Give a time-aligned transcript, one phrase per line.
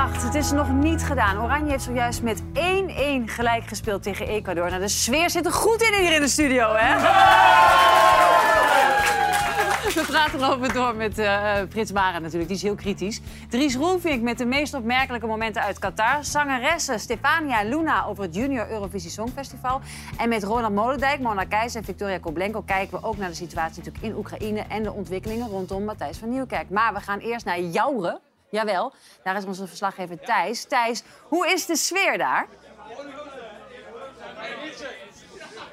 [0.00, 0.22] 8.
[0.22, 1.42] Het is nog niet gedaan.
[1.42, 2.42] Oranje heeft zojuist met 1-1
[3.26, 4.68] gelijk gespeeld tegen Ecuador.
[4.68, 6.94] Nou, de sfeer zit er goed in hier in de studio, hè?
[9.94, 13.20] We praten erover door met uh, Frits natuurlijk, die is heel kritisch.
[13.48, 16.24] Dries Roelvink met de meest opmerkelijke momenten uit Qatar.
[16.24, 19.80] Zangeressen Stefania Luna over het Junior Eurovisie Songfestival.
[20.18, 22.62] En met Ronald Molendijk, Mona Keijs en Victoria Koblenko...
[22.62, 24.60] kijken we ook naar de situatie natuurlijk in Oekraïne...
[24.68, 26.70] en de ontwikkelingen rondom Matthijs van Nieuwkerk.
[26.70, 28.20] Maar we gaan eerst naar Jouren.
[28.50, 28.92] Jawel,
[29.24, 30.64] daar is onze verslaggever Thijs.
[30.64, 32.46] Thijs, hoe is de sfeer daar?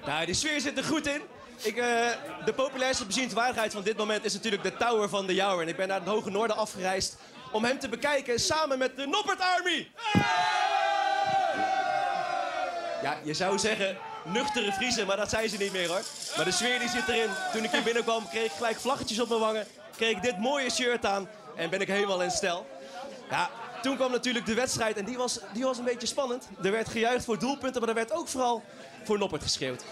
[0.06, 1.22] Nou, de sfeer zit er goed in.
[1.64, 1.86] Ik, uh,
[2.46, 5.62] de populairste bezienswaardigheid van dit moment is natuurlijk de Tower van de Jouwer.
[5.62, 7.18] En ik ben naar het Hoge Noorden afgereisd
[7.52, 9.92] om hem te bekijken samen met de Noppert Army.
[13.02, 16.02] Ja, je zou zeggen nuchtere Friesen, maar dat zijn ze niet meer hoor.
[16.36, 17.30] Maar de sfeer die zit erin.
[17.54, 19.68] Toen ik hier binnenkwam kreeg ik gelijk vlaggetjes op mijn wangen.
[19.96, 22.66] Kreeg ik dit mooie shirt aan en ben ik helemaal in stijl.
[23.30, 23.50] Ja,
[23.82, 26.48] toen kwam natuurlijk de wedstrijd en die was, die was een beetje spannend.
[26.64, 28.64] Er werd gejuicht voor doelpunten, maar er werd ook vooral
[29.04, 29.84] voor Noppert geschreeuwd.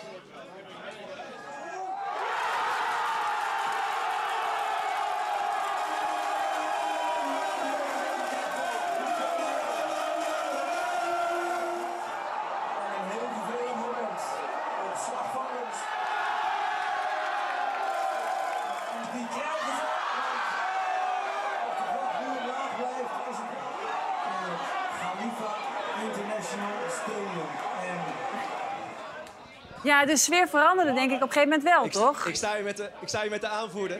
[29.86, 32.26] Ja, de sfeer veranderde denk ik op een gegeven moment wel, ik, toch?
[32.26, 34.00] Ik sta, hier met de, ik sta hier met de aanvoerder.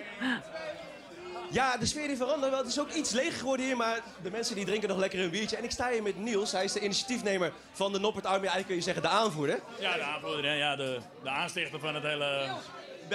[1.50, 2.60] Ja, de sfeer die veranderde wel.
[2.60, 5.30] Het is ook iets leeg geworden hier, maar de mensen die drinken nog lekker een
[5.30, 5.58] biertje.
[5.58, 6.52] En ik sta hier met Niels.
[6.52, 8.38] Hij is de initiatiefnemer van de Noppert Army.
[8.38, 9.60] Eigenlijk kun je zeggen de aanvoerder.
[9.80, 10.56] Ja, de aanvoerder.
[10.56, 12.48] Ja, de, de aanstichter van het hele...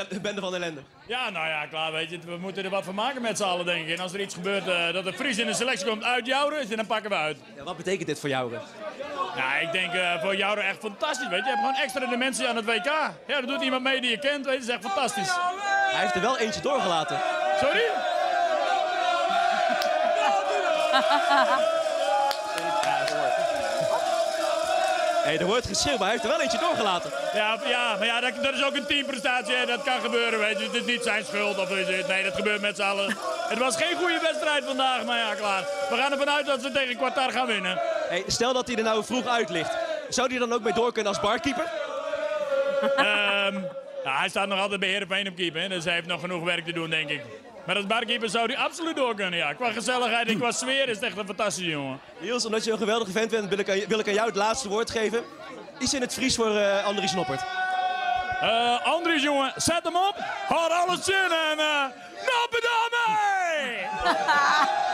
[0.09, 0.81] De bende van ellende.
[1.07, 2.19] Ja, nou ja, klaar, weet je.
[2.19, 3.97] We moeten er wat van maken met z'n allen, denk ik.
[3.97, 6.77] En als er iets gebeurt uh, dat er Fries in de selectie komt uit Jouren,
[6.77, 7.39] dan pakken we uit.
[7.57, 8.61] Ja, wat betekent dit voor Jouren?
[9.37, 11.45] Ja, ik denk uh, voor Jouren echt fantastisch, weet je.
[11.45, 12.85] Je hebt gewoon extra dimensie aan het WK.
[13.27, 14.67] Ja, dat doet iemand mee die je kent, weet je.
[14.67, 15.31] Dat is echt fantastisch.
[15.93, 17.21] Hij heeft er wel eentje doorgelaten.
[17.61, 17.83] Sorry?
[25.23, 27.11] Hey, er wordt geschreeuwd, maar hij heeft er wel eentje doorgelaten.
[27.35, 29.67] Ja, ja maar ja, dat, dat is ook een teamprestatie.
[29.67, 30.65] Dat kan gebeuren, weet je.
[30.65, 31.59] Het is niet zijn schuld.
[31.59, 33.17] Of is het, nee, dat gebeurt met z'n allen.
[33.49, 35.65] Het was geen goede wedstrijd vandaag, maar ja, klaar.
[35.91, 37.81] We gaan ervan uit dat ze tegen Qatar gaan winnen.
[38.11, 39.77] Hey, stel dat hij er nou vroeg uit ligt.
[40.09, 41.71] Zou hij dan ook mee door kunnen als barkeeper?
[42.83, 43.61] um,
[44.05, 45.69] nou, hij staat nog altijd bij Heerenveen op keeper.
[45.69, 47.21] Dus hij heeft nog genoeg werk te doen, denk ik.
[47.67, 49.53] Maar als barkeeper zou hij absoluut door kunnen, ja.
[49.53, 52.01] Qua gezelligheid en qua sfeer is het echt een fantastische jongen.
[52.19, 54.37] Niels, omdat je een geweldige vent bent, wil ik, aan, wil ik aan jou het
[54.37, 55.23] laatste woord geven.
[55.79, 57.43] Iets in het Fries voor uh, Andries Noppert.
[58.43, 60.15] Uh, Andries, jongen, zet hem op.
[60.49, 61.85] Houd alles in en uh,
[62.27, 62.69] Noppert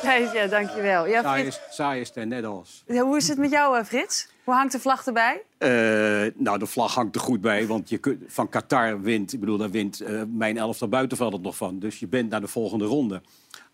[0.00, 1.06] Thijs, ja, dankjewel.
[1.06, 2.82] Ja, saai, is, saai is het net als.
[2.86, 4.28] Ja, hoe is het met jou, Frits?
[4.44, 5.42] Hoe hangt de vlag erbij?
[5.58, 9.40] Uh, nou, de vlag hangt er goed bij, want je kunt, van Qatar wint, ik
[9.40, 11.78] bedoel, daar wint uh, mijn elftal buitenveld het nog van.
[11.78, 13.22] Dus je bent naar de volgende ronde.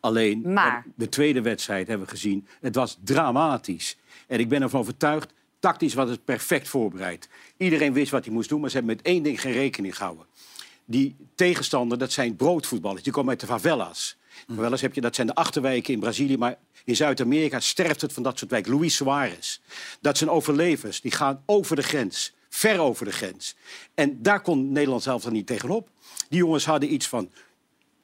[0.01, 0.85] Alleen, maar...
[0.95, 3.97] de tweede wedstrijd hebben we gezien, het was dramatisch.
[4.27, 7.29] En ik ben ervan overtuigd, tactisch was het perfect voorbereid.
[7.57, 10.27] Iedereen wist wat hij moest doen, maar ze hebben met één ding geen rekening gehouden.
[10.85, 14.17] Die tegenstander, dat zijn broodvoetballers, die komen uit de favelas.
[14.55, 18.23] Favelas heb je, dat zijn de achterwijken in Brazilië, maar in Zuid-Amerika sterft het van
[18.23, 18.75] dat soort wijken.
[18.75, 19.59] Luis Suarez.
[20.01, 21.01] Dat zijn overlevers.
[21.01, 22.35] Die gaan over de grens.
[22.49, 23.57] Ver over de grens.
[23.95, 25.89] En daar kon Nederland zelf dan niet tegenop.
[26.29, 27.31] Die jongens hadden iets van...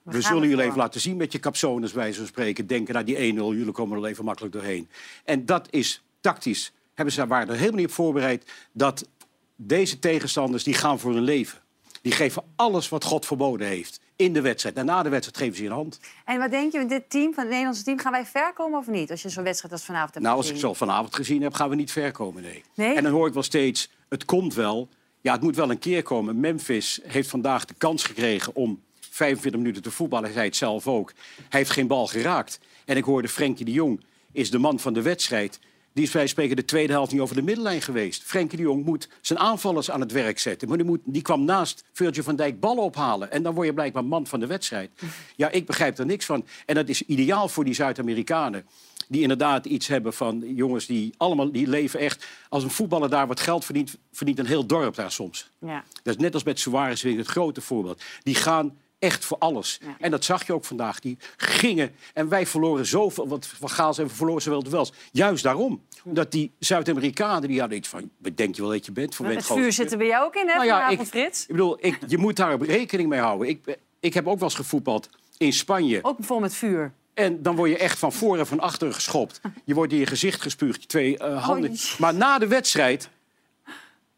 [0.02, 2.66] We, we zullen jullie even laten zien met je capsones, bij zo spreken.
[2.66, 4.88] Denken naar die 1-0, jullie komen er even makkelijk doorheen.
[5.24, 6.72] En dat is tactisch.
[6.94, 9.08] Hebben ze, waren er helemaal niet op voorbereid dat
[9.56, 11.58] deze tegenstanders die gaan voor hun leven.
[12.02, 14.76] Die geven alles wat God verboden heeft in de wedstrijd.
[14.76, 16.00] En na de wedstrijd geven ze je een hand.
[16.24, 18.78] En wat denk je, met dit team, van het Nederlandse team, gaan wij ver komen
[18.78, 19.10] of niet?
[19.10, 20.52] Als je zo'n wedstrijd als vanavond hebt Nou, gezien?
[20.54, 22.62] als ik zo vanavond gezien heb, gaan we niet ver komen, nee.
[22.74, 22.94] Nee?
[22.94, 24.88] En dan hoor ik wel steeds, het komt wel.
[25.20, 26.40] Ja, het moet wel een keer komen.
[26.40, 30.24] Memphis heeft vandaag de kans gekregen om 45 minuten te voetballen.
[30.24, 31.12] Hij zei het zelf ook.
[31.48, 32.58] Hij heeft geen bal geraakt.
[32.84, 35.58] En ik hoorde Frenkie de Jong is de man van de wedstrijd.
[35.92, 38.22] Die is bij spreken de tweede helft niet over de middenlijn geweest.
[38.22, 40.68] Frenkie de Jong moet zijn aanvallers aan het werk zetten.
[40.68, 43.30] Maar die, moet, die kwam naast Virgil van Dijk ballen ophalen.
[43.30, 44.90] En dan word je blijkbaar man van de wedstrijd.
[45.36, 46.44] Ja, ik begrijp er niks van.
[46.66, 48.66] En dat is ideaal voor die Zuid-Amerikanen.
[49.08, 52.26] Die inderdaad iets hebben van jongens die allemaal die leven echt.
[52.48, 55.50] Als een voetballer daar wat geld verdient, verdient een heel dorp daar soms.
[55.58, 55.84] Ja.
[56.02, 58.02] Dat is net als met Suarez weer het grote voorbeeld.
[58.22, 59.78] Die gaan echt voor alles.
[59.82, 59.96] Ja.
[60.00, 61.00] En dat zag je ook vandaag.
[61.00, 61.94] Die gingen.
[62.14, 63.28] En wij verloren zoveel.
[63.28, 64.92] Want Van Gaal en we verloren zowel duels.
[65.12, 65.82] Juist daarom.
[66.04, 68.10] Omdat die Zuid-Amerikanen die hadden iets van.
[68.18, 69.14] Wat denk je wel dat je bent?
[69.14, 71.40] Voor Het vuur gewoon- zit er bij jou ook in, hè, Nou ja, ik- Frits?
[71.42, 73.48] Ik bedoel, ik, je moet daar rekening mee houden.
[73.48, 75.98] Ik, ik heb ook wel eens gevoetbald in Spanje.
[76.02, 76.92] Ook vol met vuur.
[77.14, 79.40] En dan word je echt van voor en van achteren geschopt.
[79.64, 81.70] Je wordt in je gezicht gespuugd, je twee eh, handen.
[81.70, 81.80] Oei.
[81.98, 83.08] Maar na de wedstrijd,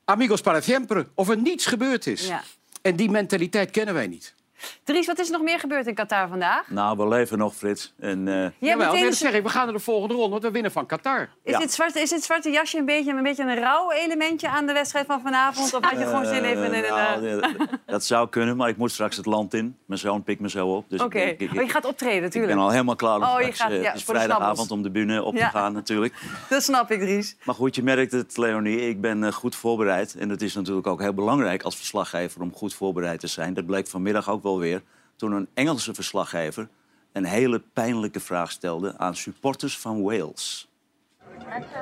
[0.04, 2.26] amigos para siempre, of er niets gebeurd is.
[2.26, 2.42] Ja.
[2.82, 4.34] En die mentaliteit kennen wij niet.
[4.84, 6.70] Dries, wat is er nog meer gebeurd in Qatar vandaag?
[6.70, 7.94] Nou, we leven nog, Frits.
[7.98, 10.50] En, eh, Jawel, meteen dat zeg ik, we gaan naar de volgende ronde, want we
[10.50, 11.28] winnen van Qatar.
[11.42, 11.58] Is, Ja.
[11.58, 14.72] dit zwarte, is dit zwarte jasje een beetje, een beetje een rauw elementje aan de
[14.72, 15.74] wedstrijd van vanavond?
[15.74, 16.84] Of had je gewoon zin even in een...
[16.84, 19.76] eh, nou, eh, ja, dat zou kunnen, maar ik moet straks het land in.
[19.86, 20.84] Mijn zoon pikt me zo op.
[20.90, 22.52] Dus Oké, ik, ik, maar je gaat optreden ik natuurlijk.
[22.54, 24.82] ben al helemaal klaar om Oh, je straks, gaat- eh, ja, het is vrijdagavond om
[24.82, 25.50] de bühne op Ja.
[25.50, 26.14] te gaan natuurlijk.
[26.48, 27.36] Dat snap ik, Dries.
[27.44, 28.88] Maar goed, je merkt het, Leonie.
[28.88, 30.14] Ik ben eh, goed voorbereid.
[30.18, 33.54] En het is natuurlijk ook heel belangrijk als verslaggever om goed voorbereid te zijn.
[33.54, 34.82] Dat bleek vanmiddag ook wel weer.
[35.16, 36.68] Toen een Engelse verslaggever
[37.14, 40.68] een hele pijnlijke vraag stelde aan supporters van Wales.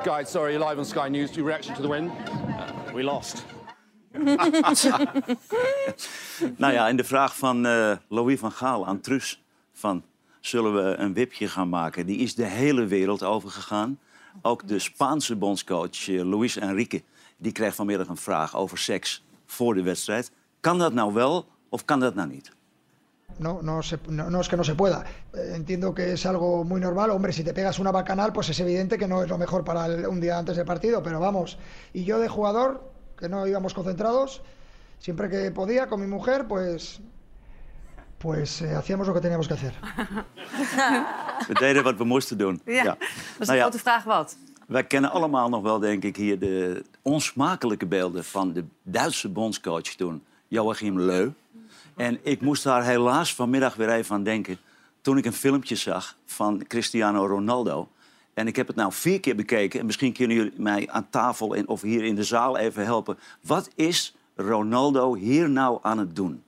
[0.03, 1.35] Guys, sorry, live on Sky News.
[1.35, 2.05] Your reaction to the win?
[2.05, 3.45] Uh, we lost.
[6.57, 9.43] Nou ja, en de vraag van eh, Louis van Gaal aan Truus
[9.73, 10.05] van...
[10.41, 12.07] zullen we een wipje gaan maken?
[12.07, 13.99] Die is de hele wereld overgegaan.
[14.43, 17.03] Ook de Spaanse bondscoach eh, Luis Enrique...
[17.37, 20.33] die kreeg vanmiddag een vraag over seks voor de wedstrijd.
[20.61, 22.53] Kan dat nou wel of kan dat nou niet?
[23.38, 25.05] No, no, se- no, no es que no se pueda.
[25.34, 27.11] Eh, Entiendo que es algo muy normal.
[27.11, 29.87] Hombre, si te pegas una bacanal, pues es evidente que no es lo mejor para
[29.87, 31.02] el- un día antes del partido.
[31.02, 31.58] Pero vamos,
[31.93, 34.43] y yo de jugador, que no íbamos concentrados,
[34.99, 37.00] siempre que podía con mi mujer, pues,
[38.19, 39.75] pues eh, hacíamos lo que teníamos que hacer.
[41.49, 42.61] We deden wat we moesten doen.
[42.64, 44.37] Ja, dat is de Nou ja, grote vraag wat.
[44.67, 49.82] Wij kennen allemaal nog wel, denk ik, hier de onsmakelijke beelden van de Duitse bondscoach
[49.96, 51.31] toen, Joachim Leu.
[51.97, 54.59] En ik moest daar helaas vanmiddag weer even aan denken
[55.00, 57.89] toen ik een filmpje zag van Cristiano Ronaldo.
[58.35, 59.81] En ik heb het nou vier keer bekeken.
[59.81, 63.19] En misschien kunnen jullie mij aan tafel en, of hier in de zaal even helpen.
[63.41, 66.43] Wat is Ronaldo hier nou aan het doen?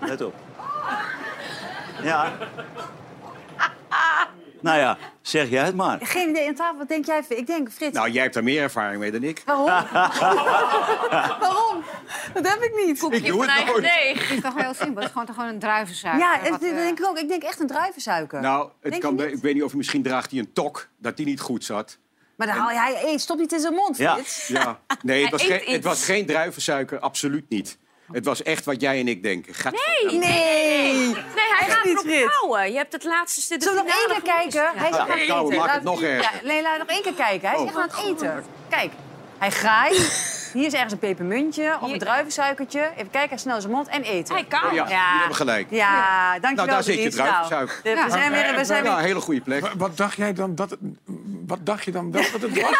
[0.00, 0.34] Let op.
[2.02, 2.32] Ja.
[4.60, 5.98] Nou ja, zeg jij het maar.
[6.02, 6.78] Geen idee aan tafel.
[6.78, 7.24] Wat denk jij?
[7.28, 7.96] Ik denk, Frits.
[7.96, 9.42] Nou, jij hebt daar meer ervaring mee dan ik.
[9.46, 9.66] Waarom?
[11.40, 11.82] Waarom?
[12.34, 13.02] Dat heb ik niet.
[13.12, 13.84] Ik doe het nooit.
[14.18, 14.94] Het is toch heel simpel.
[14.94, 16.20] Het is gewoon toch gewoon een druivensuiker.
[16.20, 17.18] Ja, dat eh, denk ik ook.
[17.18, 18.40] Ik denk echt een druivensuiker.
[18.40, 21.26] Nou, het kan, ik weet niet of hij misschien draagt hij een tok, dat die
[21.26, 21.98] niet goed zat.
[22.36, 24.14] Maar dan haal je, hij eet, stop niet in zijn mond, Ja.
[24.14, 24.48] Frits.
[24.48, 24.80] Ja.
[25.02, 27.78] Nee, het was, geen, het was geen druivensuiker, absoluut niet.
[28.12, 29.54] Het was echt wat jij en ik denken.
[29.54, 30.18] Gaat Nee!
[30.18, 32.64] Nee, hij Echt gaat niet, erop.
[32.66, 33.58] Je hebt het laatste...
[33.58, 34.70] de Zullen we nog één keer kijken?
[34.74, 35.56] Hij is echt aan het eten.
[35.58, 36.22] maak het nog erger.
[36.42, 37.48] Ja, nee, laat nog één keer kijken.
[37.48, 37.66] Hij is Oh.
[37.68, 38.44] echt aan het eten.
[38.68, 38.92] Kijk,
[39.38, 40.36] hij graait.
[40.52, 42.90] Hier is ergens een pepermuntje of een druivensuikertje.
[42.96, 44.34] Even kijken, snel zijn mond en eten.
[44.34, 44.74] Hij kan.
[44.74, 45.66] Ja, jullie hebben gelijk.
[45.70, 46.54] Ja, dankjewel.
[46.54, 47.80] Nou, daar zit je druivensuiker.
[47.84, 48.54] Nou, we zijn weer...
[48.56, 49.60] We zijn weer een hele goede plek.
[49.60, 50.78] Wa- Wat dacht jij dan dat het,
[51.46, 52.70] wat dacht je dan wel dat het was?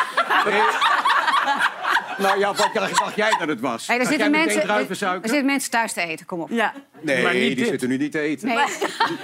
[2.18, 3.86] Nou ja, wat dacht jij dat het was?
[3.86, 6.50] Hey, er, zitten mensen, er, er zitten mensen thuis te eten, kom op.
[6.50, 6.72] ja.
[7.00, 7.66] Nee, Maar niet die dit.
[7.66, 8.48] zitten nu niet te eten.
[8.48, 8.56] Nee.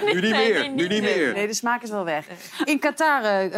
[0.13, 1.33] Nu niet meer, nu niet meer.
[1.33, 2.27] Nee, de smaak is wel weg.
[2.63, 3.49] In Qatar,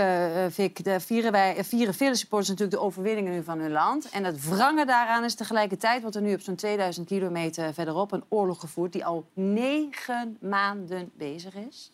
[0.51, 4.09] Vic, de vieren, wij, vieren vele supporters natuurlijk de overwinningen nu van hun land.
[4.09, 8.23] En het wrangen daaraan is tegelijkertijd, wordt er nu op zo'n 2000 kilometer verderop een
[8.29, 11.89] oorlog gevoerd die al negen maanden bezig is.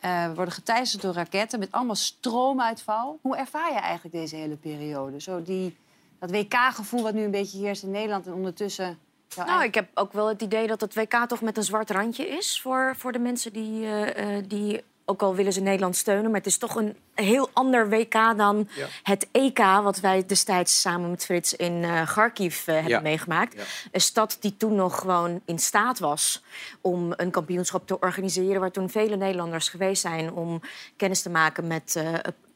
[0.00, 3.18] Eh, we worden geteisterd door raketten met allemaal stroomuitval.
[3.22, 5.20] Hoe ervaar je eigenlijk deze hele periode?
[5.20, 5.76] Zo die,
[6.22, 8.98] dat WK-gevoel wat nu een beetje heerst in Nederland en ondertussen...
[9.36, 11.90] Nou, eigen- ik heb ook wel het idee dat het WK toch met een zwart
[11.90, 12.60] randje is...
[12.60, 16.24] voor, voor de mensen die, eh, eh, die, ook al willen ze Nederland steunen...
[16.30, 18.68] maar het is toch een heel ander WK dan
[19.02, 19.58] het EK...
[19.58, 23.00] wat wij destijds samen met Frits in eh Kharkiv eh, hebben Ja.
[23.00, 23.54] meegemaakt.
[23.54, 23.62] Ja.
[23.92, 26.42] Een stad die toen nog gewoon in staat was
[26.80, 28.60] om een kampioenschap te organiseren...
[28.60, 30.60] waar toen vele Nederlanders geweest zijn om
[30.96, 32.02] kennis te maken met...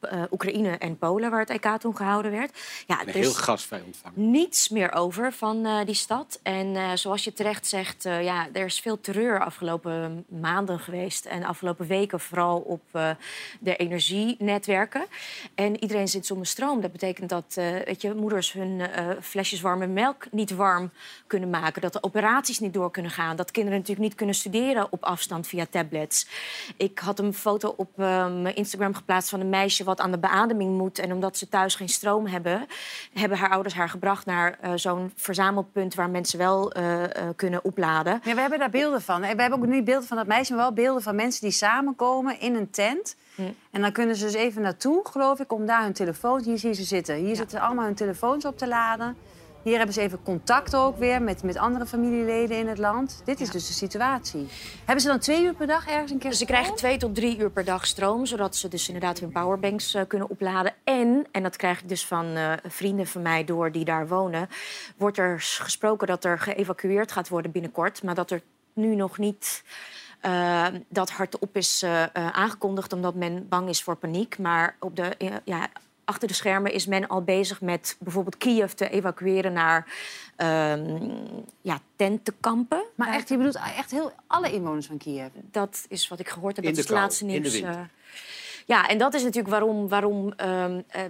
[0.07, 2.59] eh, Oekraïne en Polen, waar het EK toen gehouden werd.
[2.87, 4.31] Ja, er heel is- gastvrij ontvangen.
[4.31, 6.41] niets meer over van eh, die stad.
[6.43, 11.25] En eh, zoals je terecht zegt, ja, er is veel terreur afgelopen maanden geweest.
[11.25, 12.83] En afgelopen weken vooral op
[13.61, 15.07] de energienetwerken.
[15.55, 16.81] En iedereen zit zonder stroom.
[16.81, 18.83] Dat betekent dat weet je, moeders hun
[19.23, 20.91] flesjes warme melk niet warm
[21.27, 21.83] kunnen maken.
[21.83, 23.37] Dat de operaties niet door kunnen gaan.
[23.37, 26.27] Dat kinderen natuurlijk niet kunnen studeren op afstand via tablets.
[26.77, 30.79] Ik had een foto op mijn Instagram geplaatst van een meisje wat aan de beademing
[30.79, 30.99] moet.
[30.99, 32.67] En omdat ze thuis geen stroom hebben,
[33.13, 37.65] hebben haar ouders haar gebracht naar eh, zo'n verzamelpunt waar mensen wel eh, eh, kunnen
[37.65, 38.21] opladen.
[38.25, 39.21] Ja, we hebben daar beelden van.
[39.21, 42.41] We hebben ook niet beelden van dat meisje, maar wel beelden van mensen die samenkomen
[42.41, 43.17] in een tent.
[43.71, 46.43] En dan kunnen ze dus even naartoe, geloof ik, om daar hun telefoon...
[46.43, 47.15] Hier zie je ze zitten.
[47.15, 49.17] Hier zitten allemaal hun telefoons op te laden.
[49.67, 53.23] Hier hebben ze even contact ook weer met, met andere familieleden in het land.
[53.25, 54.47] Dit is dus de situatie.
[54.85, 57.39] Hebben ze dan twee uur per dag ergens een keer Ze krijgen twee tot drie
[57.39, 60.75] uur per dag stroom, zodat ze dus inderdaad hun powerbanks eh, kunnen opladen.
[60.85, 64.49] En, en dat krijg ik dus van eh, vrienden van mij door die daar wonen,
[64.97, 68.43] wordt er gesproken dat er geëvacueerd gaat worden binnenkort, maar dat er
[68.73, 69.65] nu nog niet
[70.21, 74.39] eh, dat hardop is aangekondigd, omdat men bang is voor paniek.
[74.39, 75.69] Maar op de, ja,
[76.07, 79.87] achter de schermen is men al bezig met bijvoorbeeld Kiev te evacueren naar
[80.37, 81.09] ehm,
[81.61, 82.83] ja, tentenkampen.
[82.95, 85.29] Maar echt, je bedoelt echt heel alle inwoners van Kiev?
[85.51, 86.65] Dat is wat ik gehoord heb.
[86.65, 87.53] In Dat is de het kou, laatste in de nieuws.
[87.53, 87.81] winter.
[87.81, 87.87] eh.
[88.67, 91.03] ja, en dat is natuurlijk waarom, waarom, ehm, eh,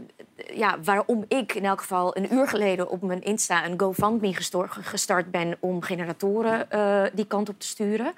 [0.55, 4.35] ja, waarom ik in elk geval een uur geleden op mijn Insta een GoFundMe
[4.83, 8.13] gestart ben om generatoren eh, die kant op te sturen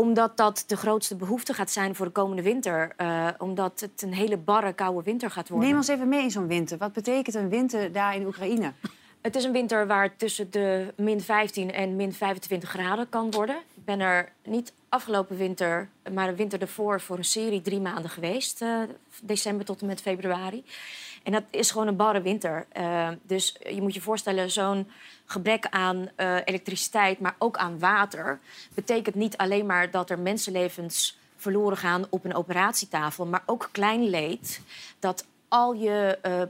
[0.00, 2.92] omdat dat de grootste behoefte gaat zijn voor de komende winter.
[2.96, 5.68] eh, omdat het een hele barre, koude winter gaat worden.
[5.68, 6.78] Neem ons even mee in zo'n winter.
[6.78, 8.72] Wat betekent een winter daar in Oekraïne?
[9.20, 13.56] Het is een winter waar tussen de min 15 en min 25 graden kan worden.
[13.56, 18.10] Ik ben er niet afgelopen winter, maar de winter ervoor voor een serie drie maanden
[18.10, 18.62] geweest.
[18.62, 18.78] eh,
[19.22, 20.64] december tot en met februari.
[21.22, 22.66] En dat is gewoon een barre winter.
[22.72, 24.88] Eh, dus je moet je voorstellen, zo'n
[25.24, 28.38] gebrek aan eh, elektriciteit, maar ook aan water,
[28.74, 34.08] betekent niet alleen maar dat er mensenlevens verloren gaan op een operatietafel, maar ook klein
[34.08, 34.60] leed
[34.98, 36.42] dat al je eh,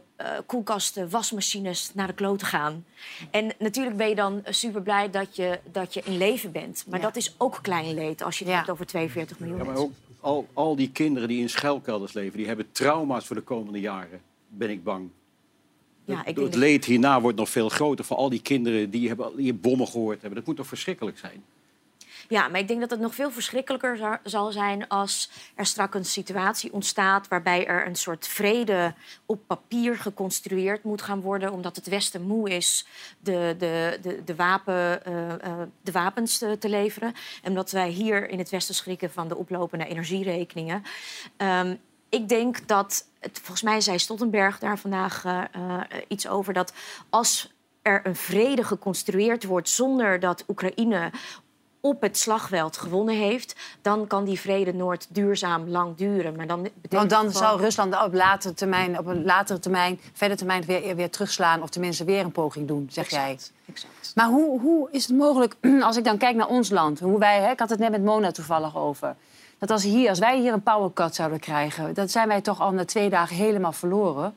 [0.47, 2.85] koelkasten, wasmachines naar de kloten gaan.
[3.31, 6.85] En natuurlijk ben je dan super blij dat je, dat je in leven bent.
[6.89, 7.05] Maar Ja.
[7.07, 8.59] dat is ook klein leed als je het Ja.
[8.59, 12.37] hebt over 42 miljoen Ja, maar ook al, al die kinderen die in schuilkelders leven,
[12.39, 14.21] die hebben trauma's voor de komende jaren.
[14.51, 15.11] Ben ik bang.
[16.05, 19.37] Ja, ik het leed hierna wordt nog veel groter voor al die kinderen die, hebben,
[19.37, 20.39] die bommen gehoord hebben.
[20.39, 21.45] Dat moet toch verschrikkelijk zijn?
[22.29, 25.95] Ja, maar ik denk dat het nog veel verschrikkelijker za- zal zijn als er straks
[25.95, 28.95] een situatie ontstaat waarbij er een soort vrede
[29.27, 32.87] op papier geconstrueerd moet gaan worden, omdat het Westen moe is
[33.19, 37.13] de, de, de, de, wapen, eh, eh, de wapens te, te leveren.
[37.43, 40.83] En omdat wij hier in het Westen schrikken van de oplopende energierekeningen.
[41.37, 41.75] Ehm,
[42.11, 46.73] ik denk dat, het, volgens mij zei Stoltenberg daar vandaag eh, eh, iets over, dat
[47.11, 47.53] als
[47.83, 51.11] er een vrede geconstrueerd wordt zonder dat Oekraïne
[51.81, 56.37] op het slagveld gewonnen heeft, dan kan die vrede nooit duurzaam lang duren.
[56.37, 60.37] Maar dan Want dan gewoon- zou Rusland op, latere termijn, op een latere termijn, verder
[60.37, 61.63] termijn weer, weer terugslaan...
[61.63, 63.39] of tenminste weer een poging doen, zeg jij.
[63.67, 64.13] Exact.
[64.15, 67.01] Maar hoe, hoe is het mogelijk, als ik dan kijk naar ons land...
[67.01, 69.17] Hoe wij, hè, ik had het net met Mona toevallig over...
[69.61, 71.95] dat als, hier, als wij hier een powercut zouden krijgen...
[71.95, 74.35] dan zijn wij toch al na twee dagen helemaal verloren.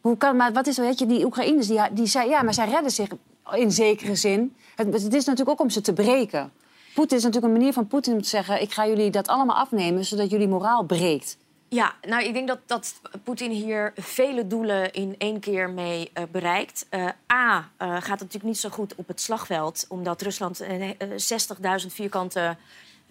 [0.00, 2.68] Hoe kan, maar wat is, weet je, die Oekraïners, die, die zei, ja, maar zij
[2.68, 3.08] redden zich
[3.52, 4.56] in zekere zin.
[4.74, 6.52] Het, het is natuurlijk ook om ze te breken.
[6.94, 8.60] Poetin is natuurlijk een manier van Poetin om te zeggen...
[8.60, 11.36] ik ga jullie dat allemaal afnemen, zodat jullie moraal breekt.
[11.68, 16.24] Ja, nou, ik denk dat, dat Poetin hier vele doelen in één keer mee eh,
[16.32, 16.86] bereikt.
[16.88, 19.84] Eh, A, eh, gaat het natuurlijk niet zo goed op het slagveld...
[19.88, 22.56] omdat Rusland eh, eh, 60.000 vierkante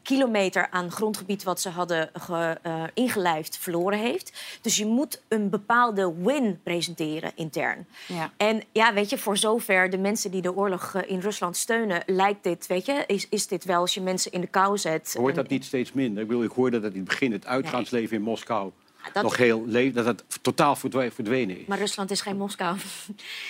[0.03, 1.43] kilometer aan grondgebied...
[1.43, 4.59] wat ze hadden ge, eh, ingelijfd, verloren heeft.
[4.61, 7.87] Dus je moet een bepaalde win presenteren intern.
[8.07, 8.31] Ja.
[8.37, 12.03] En ja, weet je, voor zover de mensen die de oorlog eh, in Rusland steunen...
[12.05, 15.13] lijkt dit, weet je, is, is dit wel als je mensen in de kou zet...
[15.17, 16.21] Wordt en- dat niet steeds minder?
[16.21, 18.71] Ik, bedoel, ik hoorde dat in het begin het uitgaansleven in Moskou
[19.13, 21.65] dat- nog heel leeft, dat het totaal verdwe- verdwenen is.
[21.67, 22.77] Maar Rusland is geen Moskou.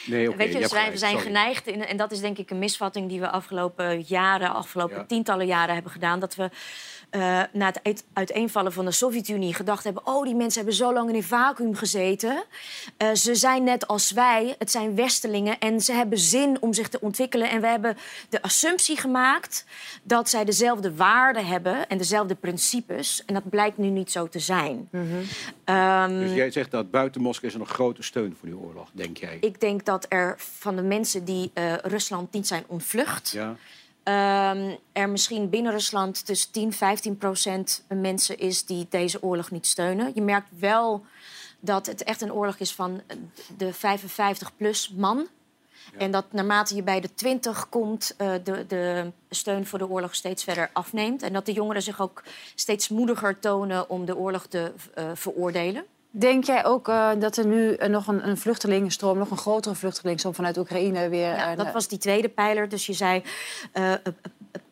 [0.06, 1.26] nee, oké, Weet je, dus wij gelijk, zijn sorry.
[1.28, 5.04] geneigd, in, en dat is denk ik een misvatting die we afgelopen jaren, afgelopen Ja.
[5.06, 6.50] tientallen jaren hebben gedaan, dat we
[7.10, 7.20] eh,
[7.54, 11.10] na het uit- uiteenvallen van de Sovjet-Unie gedacht hebben: oh, die mensen hebben zo lang
[11.10, 12.44] in een vacuüm gezeten.
[12.98, 16.90] Eh, ze zijn net als wij, het zijn Westelingen en ze hebben zin om zich
[16.90, 17.50] te ontwikkelen.
[17.50, 17.98] En we hebben
[18.30, 19.66] de assumptie gemaakt
[20.04, 23.24] dat zij dezelfde waarden hebben en dezelfde principes.
[23.26, 24.90] En dat blijkt nu niet zo te zijn.
[25.64, 28.90] Ehm, Dus jij zegt dat buiten Moskou is er nog grote steun voor die oorlog,
[28.94, 29.38] denk jij?
[29.42, 33.56] ik denk dat er van de mensen die eh, Rusland niet zijn ontvlucht, Ja?
[34.04, 39.68] ehm, er misschien binnen Rusland tussen 10 15 procent mensen is die deze oorlog niet
[39.68, 40.12] steunen.
[40.16, 41.06] Je merkt wel
[41.60, 43.02] dat het echt een oorlog is van
[43.58, 45.28] de 55-plus man.
[45.98, 50.16] En dat naarmate je bij de 20 komt, eh, de, de steun voor de oorlog
[50.16, 51.24] steeds verder afneemt.
[51.24, 52.24] En dat de jongeren zich ook
[52.56, 55.84] steeds moediger tonen om de oorlog te eh, veroordelen.
[56.12, 60.36] Denk jij ook eh, dat er nu nog een, een vluchtelingenstroom, nog een grotere vluchtelingenstroom
[60.36, 61.36] vanuit Oekraïne weer.
[61.36, 62.70] Ja, dat was die tweede pijler.
[62.70, 63.24] Dus je zei,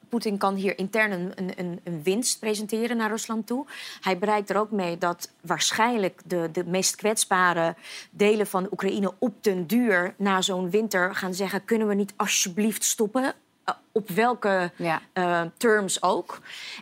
[0.09, 3.65] Poetin kan hier intern een, een, een winst presenteren naar Rusland toe.
[4.01, 7.75] Hij bereikt er ook mee dat waarschijnlijk de, de meest kwetsbare
[8.11, 12.83] delen van Oekraïne op den duur na zo'n winter gaan zeggen: kunnen we niet alsjeblieft
[12.83, 13.33] stoppen?
[13.67, 15.01] Eh, op welke Ja.
[15.13, 16.39] eh, terms ook.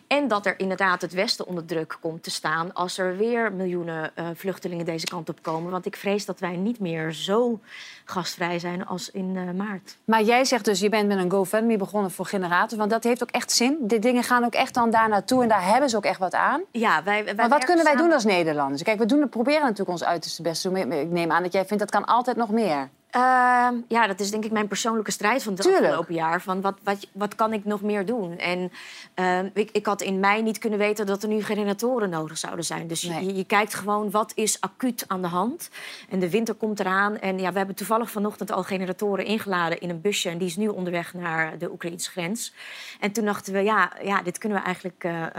[0.07, 4.11] En dat er inderdaad het Westen onder druk komt te staan als er weer miljoenen
[4.15, 5.71] eh, vluchtelingen deze kant op komen.
[5.71, 7.59] Want ik vrees dat wij niet meer zo
[8.05, 9.97] gastvrij zijn als in maart.
[10.03, 12.79] Maar jij zegt dus, je bent met een GoFundMe begonnen voor generators.
[12.79, 13.77] Want dat heeft ook echt zin.
[13.81, 16.33] Die dingen gaan ook echt dan daar naartoe en daar hebben ze ook echt wat
[16.33, 16.61] aan.
[16.71, 18.83] Ja, wij, wij Maar wat kunnen wij doen als Nederlanders?
[18.83, 20.91] Kijk, we doen, proberen natuurlijk ons uiterste best te doen.
[20.91, 22.89] Ik neem aan dat jij vindt dat kan altijd nog meer.
[23.15, 26.41] Ehm, ja, dat is denk ik mijn persoonlijke strijd van het afgelopen jaar.
[26.41, 28.37] Van wat, wat, wat kan ik nog meer doen?
[28.37, 28.71] En
[29.13, 32.65] ehm, ik, ik had in mei niet kunnen weten dat er nu generatoren nodig zouden
[32.65, 32.87] zijn.
[32.87, 33.25] Dus je- Nee.
[33.25, 35.69] je, je kijkt gewoon wat is acuut aan de hand.
[36.09, 37.17] En de winter komt eraan.
[37.19, 40.29] En ja, we hebben toevallig vanochtend al generatoren ingeladen in een busje.
[40.29, 42.53] En die is nu onderweg naar de Oekraïnse grens.
[42.99, 45.31] En toen dachten we, ja, ja dit kunnen we eigenlijk eh, eh,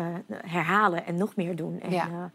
[0.46, 1.80] herhalen en nog meer doen.
[1.80, 2.30] En, Ja.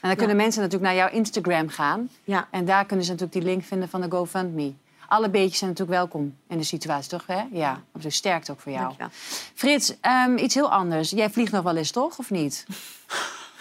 [0.00, 2.08] En dan kunnen mensen natuurlijk naar jouw Instagram gaan.
[2.24, 2.48] ja.
[2.50, 4.72] En daar kunnen ze natuurlijk die link vinden van de GoFundMe.
[5.08, 7.26] Alle beetjes zijn natuurlijk welkom in de situatie, toch?
[7.26, 7.42] Hè?
[7.52, 8.14] Ja, absoluut.
[8.14, 8.82] Sterkt ook voor jou.
[8.84, 9.08] Dankjewel.
[9.54, 11.10] Frits, ehm, iets heel anders.
[11.10, 12.18] Jij vliegt nog wel eens, toch?
[12.18, 12.66] Of niet?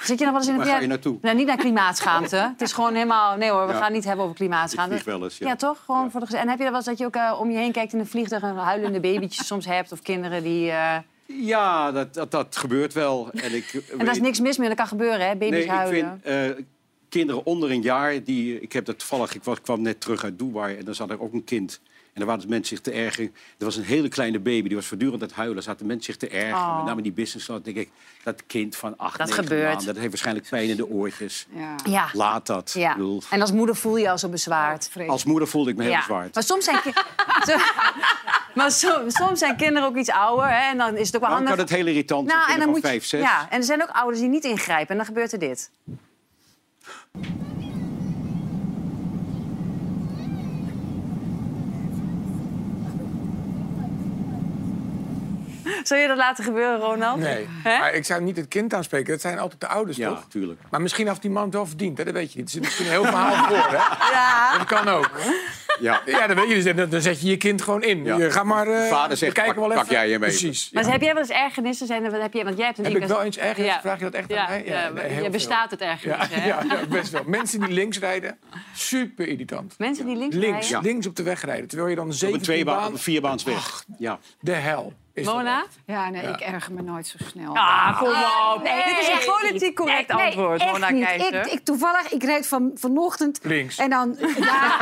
[0.04, 0.60] Zit je nog wel eens in een...
[0.66, 1.18] Waar ga je naartoe?
[1.22, 2.36] Nee, niet naar klimaatschaamte.
[2.58, 3.38] het is gewoon helemaal...
[3.38, 3.80] Nee hoor, we Ja.
[3.80, 4.96] gaan niet hebben over klimaatschaamte.
[4.96, 5.48] Ik vlieg wel eens, ja.
[5.48, 5.78] Ja, toch?
[5.86, 6.38] Gewoon voor de...
[6.38, 8.00] En heb je er wel eens dat je ook eh, om je heen kijkt in
[8.00, 8.42] een vliegtuig...
[8.44, 10.72] en huilende babytjes soms hebt of kinderen die...
[10.72, 10.98] eh,
[11.34, 13.30] Ja, dat, dat, dat gebeurt wel.
[13.34, 15.32] En, ik, En daar is niks mis mee, dat kan gebeuren, hè?
[15.36, 16.22] Baby's Nee, ik huilen.
[16.24, 16.66] vind eh,
[17.10, 20.40] kinderen onder een jaar, die, ik heb dat toevallig, ik was, kwam net terug uit
[20.40, 21.80] Dubai en dan zat er ook een kind.
[22.14, 23.32] En daar waren mensen zich te ergeren.
[23.58, 25.64] Er was een hele kleine baby, die was voortdurend aan het huilen.
[25.64, 26.56] Zaten mensen zich te ergeren.
[26.56, 26.76] Oh.
[26.78, 27.64] Met name die business class.
[27.64, 27.90] denk ik,
[28.24, 29.68] dat kind van acht, Dat negen gebeurt.
[29.68, 31.48] maanden, dat heeft waarschijnlijk pijn in de oortjes.
[31.56, 31.76] Ja.
[31.90, 32.10] Ja.
[32.14, 32.72] Laat dat.
[32.78, 32.98] ja.
[33.30, 34.90] En als moeder voel je je al zo bezwaard.
[35.08, 36.34] als moeder voelde ik me heel bezwaard.
[36.34, 36.80] Maar soms zijn,
[38.56, 40.48] maar so- soms zijn kinderen ook iets ouder.
[40.50, 40.70] Hè?
[40.72, 41.56] En dan is het ook wel Dan handig.
[41.56, 43.22] kan het heel irritant zijn, nou, en dan moet je, vijf, zes.
[43.22, 44.90] Ja, en er zijn ook ouders die niet ingrijpen.
[44.90, 45.70] En dan gebeurt er dit.
[55.84, 57.20] Zou je dat laten gebeuren, Ronald?
[57.20, 59.12] Nee, maar ik zou niet het kind aanspreken.
[59.12, 60.26] Dat zijn altijd de ouders, Ja, toch?
[60.30, 60.60] tuurlijk.
[60.72, 62.04] Maar misschien heeft die man het wel verdiend, hè?
[62.04, 62.48] dat weet je niet.
[62.48, 63.76] Er zit misschien een heel verhaal voor, hè?
[64.12, 64.58] Ja.
[64.58, 65.10] Dat kan ook.
[65.80, 66.02] Ja.
[66.06, 66.54] Ja, dan weet je.
[66.62, 68.04] Dus, dan- dan zet je je kind gewoon in.
[68.04, 68.18] Ja.
[68.18, 69.96] Je, ga maar, eh, Vader zegt, kijken pak- wel pak even.
[69.96, 70.40] jij hem even.
[70.40, 70.70] Precies.
[70.72, 70.90] Maar ja.
[70.92, 71.88] heb jij wel eens ergernissen?
[71.88, 73.74] Zijn er, wat heb je, want jij hebt een Heb ik wel eens ergernis?
[73.74, 73.80] Ja.
[73.82, 74.66] Vraag je dat echt Ja, aan mij?
[74.66, 76.48] ja, nee, je bestaat het ergernis, Ja, hè?
[76.52, 77.24] ja, ja, best wel.
[77.26, 78.38] Mensen die links rijden,
[78.76, 79.76] super irritant.
[79.78, 80.90] Mensen die links, Links, rijden?
[80.92, 81.68] links op de weg rijden.
[81.68, 82.88] Terwijl je dan Op een 17 tweebaan, baan...
[82.88, 83.84] op een vierbaans weg.
[83.98, 84.20] Ja.
[84.40, 84.94] De hel.
[85.24, 85.66] Mona?
[85.86, 87.56] Ja, nee, ik erger me nooit zo snel.
[87.56, 88.64] Ah, kom op.
[88.64, 91.06] Nee, Dit is een politiek correct Nee, nee, antwoord, echt Mona niet.
[91.06, 91.34] Keizer.
[91.46, 93.40] Ik, ik, toevallig, ik reed van, vanochtend...
[93.44, 93.78] Links.
[93.78, 94.16] En dan...
[94.40, 94.78] Ja,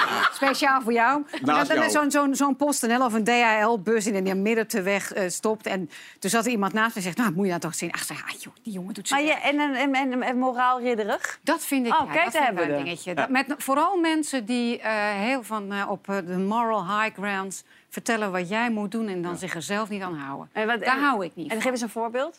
[0.34, 1.24] speciaal voor jou.
[1.42, 1.90] Naast dan jou.
[1.90, 5.66] zo'n zo'n zo'n PostNL of een DHL-bus in die midden de weg eh, stopt.
[5.66, 7.16] En toen zat er iemand naast me en zegt...
[7.16, 7.92] Nou, moet je nou toch zien?
[7.92, 10.38] Ach, zeg, ah, joh, die jongen doet zo Maar je, en, en, en, en, en
[10.38, 11.38] moraalridderig?
[11.42, 12.76] Dat vind ik, Oh, ja, kijk, dat vind een de.
[12.76, 13.14] dingetje.
[13.14, 18.32] Dat met, vooral mensen die eh, heel van eh, op de moral high grounds vertellen
[18.32, 20.48] wat jij moet doen en dan zich er zelf niet aan houden.
[20.52, 21.62] En wat- Daar en- hou ik niet En van.
[21.62, 22.38] geef eens een voorbeeld.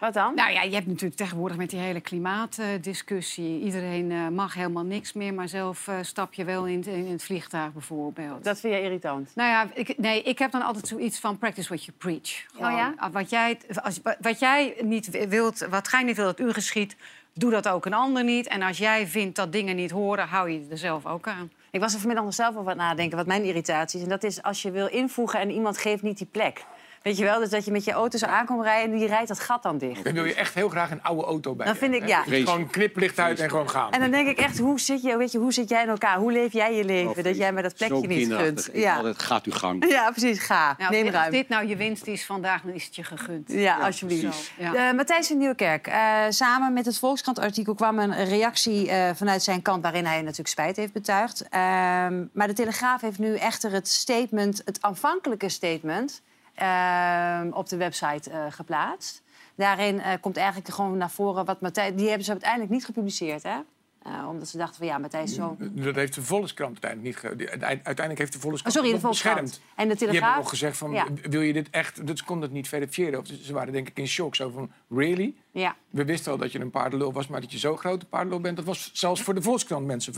[0.00, 0.34] Wat dan?
[0.34, 3.60] Nou ja, je hebt natuurlijk tegenwoordig met die hele klimaatdiscussie...
[3.60, 7.22] iedereen eh, mag helemaal niks meer, maar zelf eh, stap je wel in, in het
[7.22, 8.44] vliegtuig bijvoorbeeld.
[8.44, 9.30] Dat vind jij irritant.
[9.34, 12.46] Nou ja, ik, nee, ik heb dan altijd zoiets van practice what you preach.
[12.52, 13.10] Gewoon, Oh ja?
[13.10, 16.96] Wat jij, als, wat jij niet wilt, wat gij niet wilt dat u geschiet,
[17.32, 18.46] doe dat ook een ander niet.
[18.46, 21.50] En als jij vindt dat dingen niet horen, hou je er zelf ook aan.
[21.70, 24.04] Ik was er vanmiddag nog zelf over aan het nadenken wat mijn irritatie is.
[24.04, 26.64] En dat is als je wil invoegen en iemand geeft niet die plek.
[27.02, 29.28] Weet je wel, dus dat je met je auto zo aankomt rijden en die rijdt
[29.28, 30.04] dat gat dan dicht.
[30.04, 32.22] Dan wil je echt heel graag een oude auto bij Dan je vind ik, ja.
[32.22, 33.92] Gewoon kniplicht uit en gewoon gaan.
[33.92, 36.18] En dan denk ik echt, hoe zit, je, weet je, hoe zit jij in elkaar?
[36.18, 37.16] Hoe leef jij je leven?
[37.16, 38.68] Oh, dat jij mij dat plekje Zo niet.
[38.72, 38.96] Ik Ja.
[38.96, 39.88] altijd, gaat uw gang.
[39.88, 40.38] ja, precies.
[40.38, 40.74] Ga.
[40.78, 41.30] Nou, Neem als ruim.
[41.30, 43.52] dit nou je winst is vandaag, dan is het je gegund.
[43.52, 44.50] Ja, alsjeblieft.
[44.58, 44.74] Ja.
[44.74, 49.62] Eh, Matthijs van Nieuwkerk, eh, samen met het Volkskrant-artikel kwam een reactie eh, vanuit zijn
[49.62, 49.82] kant...
[49.82, 51.48] waarin hij natuurlijk spijt heeft betuigd.
[51.48, 56.22] Ehm, maar de Telegraaf heeft nu echter het statement, het aanvankelijke statement...
[56.54, 59.22] ehm, op de website eh, geplaatst.
[59.54, 61.94] Daarin eh, komt eigenlijk gewoon naar voren wat Matthijs...
[61.94, 63.58] Die hebben ze uiteindelijk niet gepubliceerd, hè?
[64.02, 65.56] Eh, omdat ze dachten van ja, Matthijs is zo...
[65.58, 67.30] Dat heeft de Volkskrant uiteindelijk niet...
[67.30, 67.36] Ge...
[67.36, 69.40] die- Uiteindelijk heeft de Volkskrant Oh, sorry, de Volkskrant.
[69.40, 69.66] beschermd.
[69.76, 70.22] En de Die Telegraaf...
[70.24, 71.06] hebben nog gezegd van, Ja.
[71.22, 72.06] wil je dit echt...
[72.06, 73.18] Dus kon het niet verifiëren.
[73.20, 74.34] Of ze waren denk ik in shock.
[74.34, 75.34] Zo van, really?
[75.52, 75.76] Ja.
[75.90, 78.40] We wisten al dat je een paardenlul was, maar dat je zo groot een paardenlul
[78.40, 78.56] bent...
[78.56, 80.14] dat was zelfs voor de Volkskrant mensen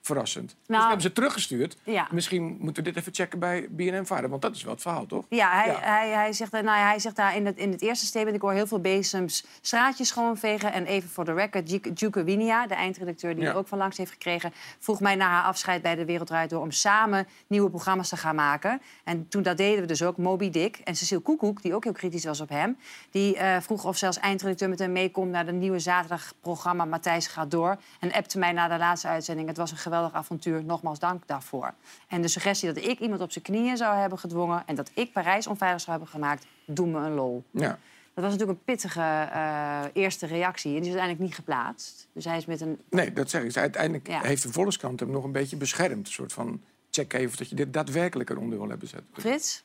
[0.00, 0.48] verrassend.
[0.48, 1.76] Dus Nou, we hebben ze teruggestuurd.
[1.84, 2.08] ja.
[2.10, 4.30] Misschien moeten we dit even checken bij BNN-vader.
[4.30, 5.24] Want dat is wel het verhaal, toch?
[5.28, 5.78] Ja, hij, Ja.
[5.80, 8.36] Hij, hij, zegt, nou, ja, hij zegt daar in het, in het eerste statement...
[8.36, 10.72] ik hoor heel veel bezems straatjes schoonvegen.
[10.72, 13.34] En even voor de record, Ju- Juke Winia, de eindredacteur...
[13.34, 13.50] die Ja.
[13.50, 14.52] er ook van langs heeft gekregen...
[14.78, 16.60] vroeg mij na haar afscheid bij De Wereld Door...
[16.60, 18.80] om samen nieuwe programma's te gaan maken.
[19.04, 20.16] En toen dat deden we dus ook.
[20.16, 22.76] Moby Dick en Cecile Koekoek, die ook heel kritisch was op hem...
[23.10, 27.50] die eh, vroeg of ze als eindredacteur hem meekomt naar de nieuwe zaterdagprogramma Matthijs gaat
[27.50, 27.76] door.
[28.00, 29.48] En appte mij na de laatste uitzending.
[29.48, 30.64] Het was een geweldig avontuur.
[30.64, 31.74] Nogmaals dank daarvoor.
[32.08, 35.12] En de suggestie dat ik iemand op zijn knieën zou hebben gedwongen en dat ik
[35.12, 37.44] Parijs onveilig zou hebben gemaakt, doe me een lol.
[37.50, 37.78] Ja.
[38.14, 39.00] Dat was natuurlijk een pittige
[39.32, 40.74] eh, eerste reactie.
[40.74, 42.08] En die is uiteindelijk niet geplaatst.
[42.12, 42.78] Dus hij is met een.
[42.90, 43.56] Nee, dat zeg ik.
[43.56, 44.20] Uiteindelijk Ja.
[44.20, 46.06] heeft de Volkskrant hem nog een beetje beschermd.
[46.06, 46.60] Een soort van
[46.90, 49.08] check even of dat je dit daadwerkelijk eronder wil hebben zetten.
[49.12, 49.64] Frits?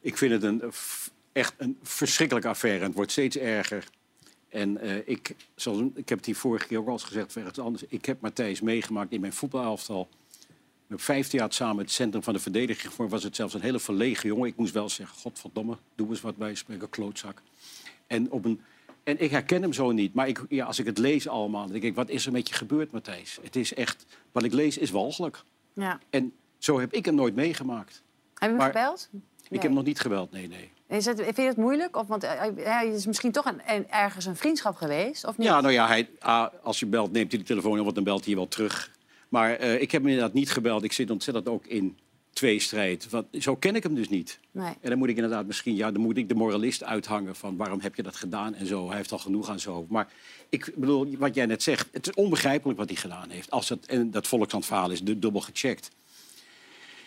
[0.00, 0.72] Ik vind het een,
[1.32, 2.80] echt een verschrikkelijke affaire.
[2.80, 3.88] En het wordt steeds erger.
[4.50, 7.58] En eh, ik, zoals, ik heb het hier vorige keer ook al eens gezegd, ergens
[7.58, 7.84] anders.
[7.88, 10.08] Ik heb Matthijs meegemaakt in mijn voetbalelftal.
[10.86, 13.10] Ik heb 15 jaar samen het centrum van de verdediging gevormd.
[13.10, 14.48] Was het zelfs een hele verlegen jongen.
[14.48, 17.42] Ik moest wel zeggen, godverdomme, doe eens wat bij spreken, klootzak.
[18.06, 18.60] En, op een,
[19.04, 20.14] en ik herken hem zo niet.
[20.14, 22.48] Maar ik, ja, als ik het lees allemaal, dan denk ik, wat is er met
[22.48, 23.38] je gebeurd, Matthijs?
[23.42, 25.42] Het is echt, wat ik lees is walgelijk.
[25.72, 26.00] Ja.
[26.10, 27.92] En zo heb ik hem nooit meegemaakt.
[27.94, 28.02] Heb
[28.40, 29.08] je hem Maar- gebeld?
[29.42, 30.70] Ik heb hem nog niet gebeld, nee, nee.
[30.90, 31.96] Is het, vind je het moeilijk?
[31.96, 35.46] Of, want eh, hij is misschien toch een, een- ergens een vriendschap geweest, of niet?
[35.46, 38.04] Ja, nou ja, hij, ah, als je belt, neemt hij de telefoon op, want dan
[38.04, 38.90] belt hij wel terug.
[39.28, 40.84] Maar eh, ik heb hem inderdaad niet gebeld.
[40.84, 41.98] Ik zit ontzettend ook in
[42.32, 43.10] tweestrijd.
[43.10, 44.38] Want zo ken ik hem dus niet.
[44.50, 44.72] Nee.
[44.80, 47.80] En dan moet ik inderdaad misschien, ja, dan moet ik de moralist uithangen van waarom
[47.80, 48.86] heb je dat gedaan en zo.
[48.88, 49.86] Hij heeft al genoeg aan zo.
[49.88, 50.08] Maar
[50.48, 53.50] ik bedoel, wat jij net zegt, het is onbegrijpelijk wat hij gedaan heeft.
[53.50, 55.90] Als het, en dat volkshandverhaal is du- dubbel gecheckt.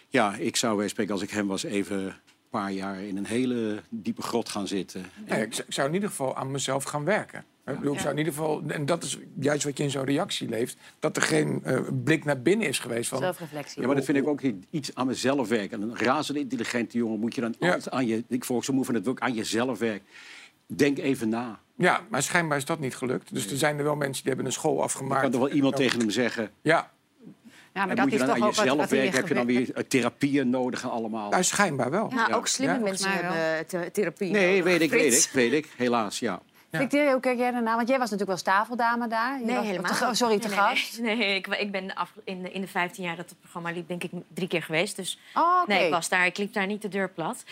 [0.10, 2.16] Ja, ik zou spreken, als ik hem was, even
[2.60, 5.06] paar jaar in een hele diepe grot gaan zitten.
[5.28, 7.46] Nee, ik, zou- ik zou in ieder geval aan mezelf gaan werken.
[7.66, 10.04] Ik bedoel, ik zou in ieder geval, en dat is juist wat je in zo'n
[10.06, 13.10] reactie leeft, dat er geen eh, blik naar binnen is geweest.
[13.10, 13.82] Van, Zelfreflectie.
[13.82, 15.82] Ja, maar dat vind ik ook iets aan mezelf werken.
[15.82, 17.68] En een razend intelligente jongen moet je dan Ja.
[17.68, 18.24] altijd aan je...
[18.28, 20.08] Ik volg zo moe van het ook aan jezelf werken.
[20.68, 21.60] Denk even na.
[21.78, 23.34] Ja, maar schijnbaar is dat niet gelukt.
[23.34, 25.22] Dus er zijn er wel mensen die hebben een school Dan afgemaakt.
[25.22, 26.52] kan er wel iemand tegen hem zeggen...
[26.62, 26.92] Ja,
[27.74, 29.00] Ja, maar en dat moet je is dan toch aan ook wat, jezelf wat hier
[29.02, 29.18] werken?
[29.20, 31.30] Heb je dan weer eh, therapieën nodig en allemaal?
[31.30, 32.12] nou, schijnbaar wel.
[32.16, 32.36] Ja, Ja.
[32.36, 32.80] ook slimme Ja.
[32.80, 34.32] mensen hebben the- therapie.
[34.32, 34.64] Nee, nodig.
[34.64, 35.70] weet ik, weet ik, weet ik.
[35.78, 36.42] Helaas, ja.
[36.72, 37.76] Victoria, hoe kijk jij daarna?
[37.76, 39.40] Want jij was natuurlijk wel tafeldame daar.
[39.40, 41.00] Je Nee, was- helemaal te- sorry, te Nee, gast.
[41.00, 43.72] Nee, nee, ik, ik ben af, in, de, in de 15 jaar dat het programma
[43.72, 44.96] liep, denk ik drie keer geweest.
[44.96, 45.74] Dus Oh, oké.
[45.74, 47.44] nee, ik was daar, ik liep daar niet de deur plat.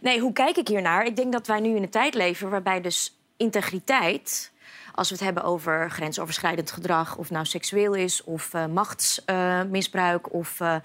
[0.00, 1.06] Nee, hoe kijk ik hiernaar?
[1.06, 4.52] Ik denk dat wij nu in een tijd leven waarbij dus integriteit,
[4.96, 10.60] als we het hebben over grensoverschrijdend gedrag, of nou seksueel is, of eh, machtsmisbruik, of
[10.60, 10.76] eh,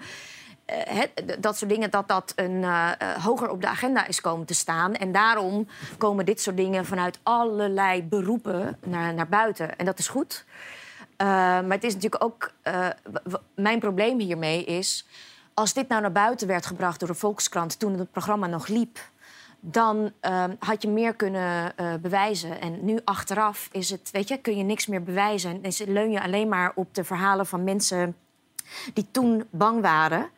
[0.64, 2.64] eh, dat soort dingen, dat dat een,
[3.20, 4.94] hoger op de agenda is komen te staan.
[4.94, 9.78] En daarom komen dit soort dingen vanuit allerlei beroepen naar, naar buiten.
[9.78, 10.44] En dat is goed.
[11.16, 12.52] Maar het is natuurlijk ook.
[13.54, 15.06] mijn probleem hiermee is.
[15.54, 18.98] Als dit nou naar buiten werd gebracht door de Volkskrant toen het programma nog liep.
[19.64, 22.60] Dan eh, had je meer kunnen eh, bewijzen.
[22.60, 25.50] En nu achteraf is het, weet je, kun je niks meer bewijzen.
[25.50, 28.16] En is- leun je alleen maar op de verhalen van mensen
[28.94, 30.30] die toen bang waren.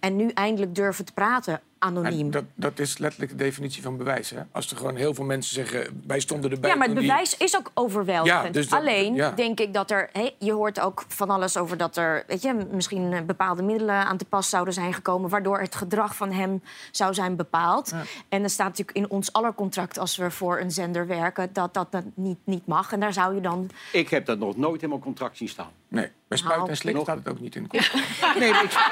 [0.00, 2.30] En nu eindelijk durven te praten anoniem.
[2.30, 4.30] Dat, dat is letterlijk de definitie van bewijs.
[4.30, 4.40] Hè?
[4.52, 6.70] Als er gewoon heel veel mensen zeggen, wij stonden erbij.
[6.70, 8.44] Ja, maar het die- bewijs is ook overweldigend.
[8.46, 9.30] Ja, dus dat- Alleen ja.
[9.30, 10.08] denk ik dat er...
[10.12, 12.24] hé, je hoort ook van alles over dat er...
[12.26, 15.30] Weet je, misschien eh, bepaalde middelen aan te pas zouden zijn gekomen...
[15.30, 17.92] waardoor het gedrag van hem zou zijn bepaald.
[18.28, 19.98] En er staat natuurlijk in ons aller contract...
[19.98, 22.92] als we voor een zender werken, dat dat, dat niet, niet mag.
[22.92, 23.70] En daar zou je dan...
[23.92, 25.70] Ik heb dat nog nooit in mijn contract zien staan.
[25.88, 28.38] Nee, bij spuit Nou, en slik nog- staat het ook niet in de contract.
[28.38, 28.90] Nee, ik,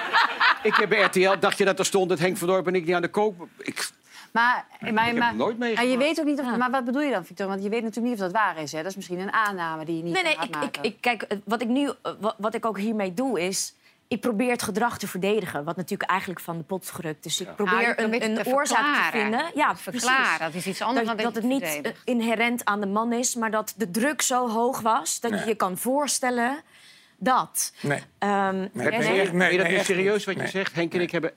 [0.62, 2.79] ik heb bij RTL, dacht je dat er stond dat Henk van Dorp en ik
[2.86, 3.34] niet aan de kook...
[3.58, 3.90] Ik,
[4.32, 5.74] Maar, maar, heb maar, het nooit meegemaakt.
[5.76, 7.52] maar je weet ook niet of, Maar wat bedoel je dan, Victoria?
[7.52, 8.72] Want je weet natuurlijk niet of dat waar is.
[8.72, 8.78] Hè?
[8.78, 10.82] Dat is misschien een aanname die je niet Nee, nee, ik, ik, maken.
[10.82, 11.90] ik, kijk, wat ik nu,
[12.20, 13.74] wat, wat ik ook hiermee doe is...
[14.08, 17.22] Ik probeer het gedrag te verdedigen, wat natuurlijk eigenlijk van de pot is gerukt.
[17.22, 19.44] Dus ik probeer probeert een, een te oorzaak te vinden.
[19.54, 21.96] Ja, Te verklaren, dat is iets anders dat, dan dat dat het niet verdedigt.
[22.04, 25.36] eh, inherent aan de man is, maar dat de druk zo hoog was dat je
[25.36, 25.46] Nee.
[25.46, 26.60] je kan voorstellen
[27.18, 27.72] dat.
[27.80, 28.02] Nee.
[28.18, 29.20] Ehm, Nee, nee, nee.
[29.20, 30.24] echt- je dat echt serieus niet.
[30.24, 30.50] wat je Nee.
[30.50, 30.74] zegt?
[30.74, 31.32] Henk en ik hebben...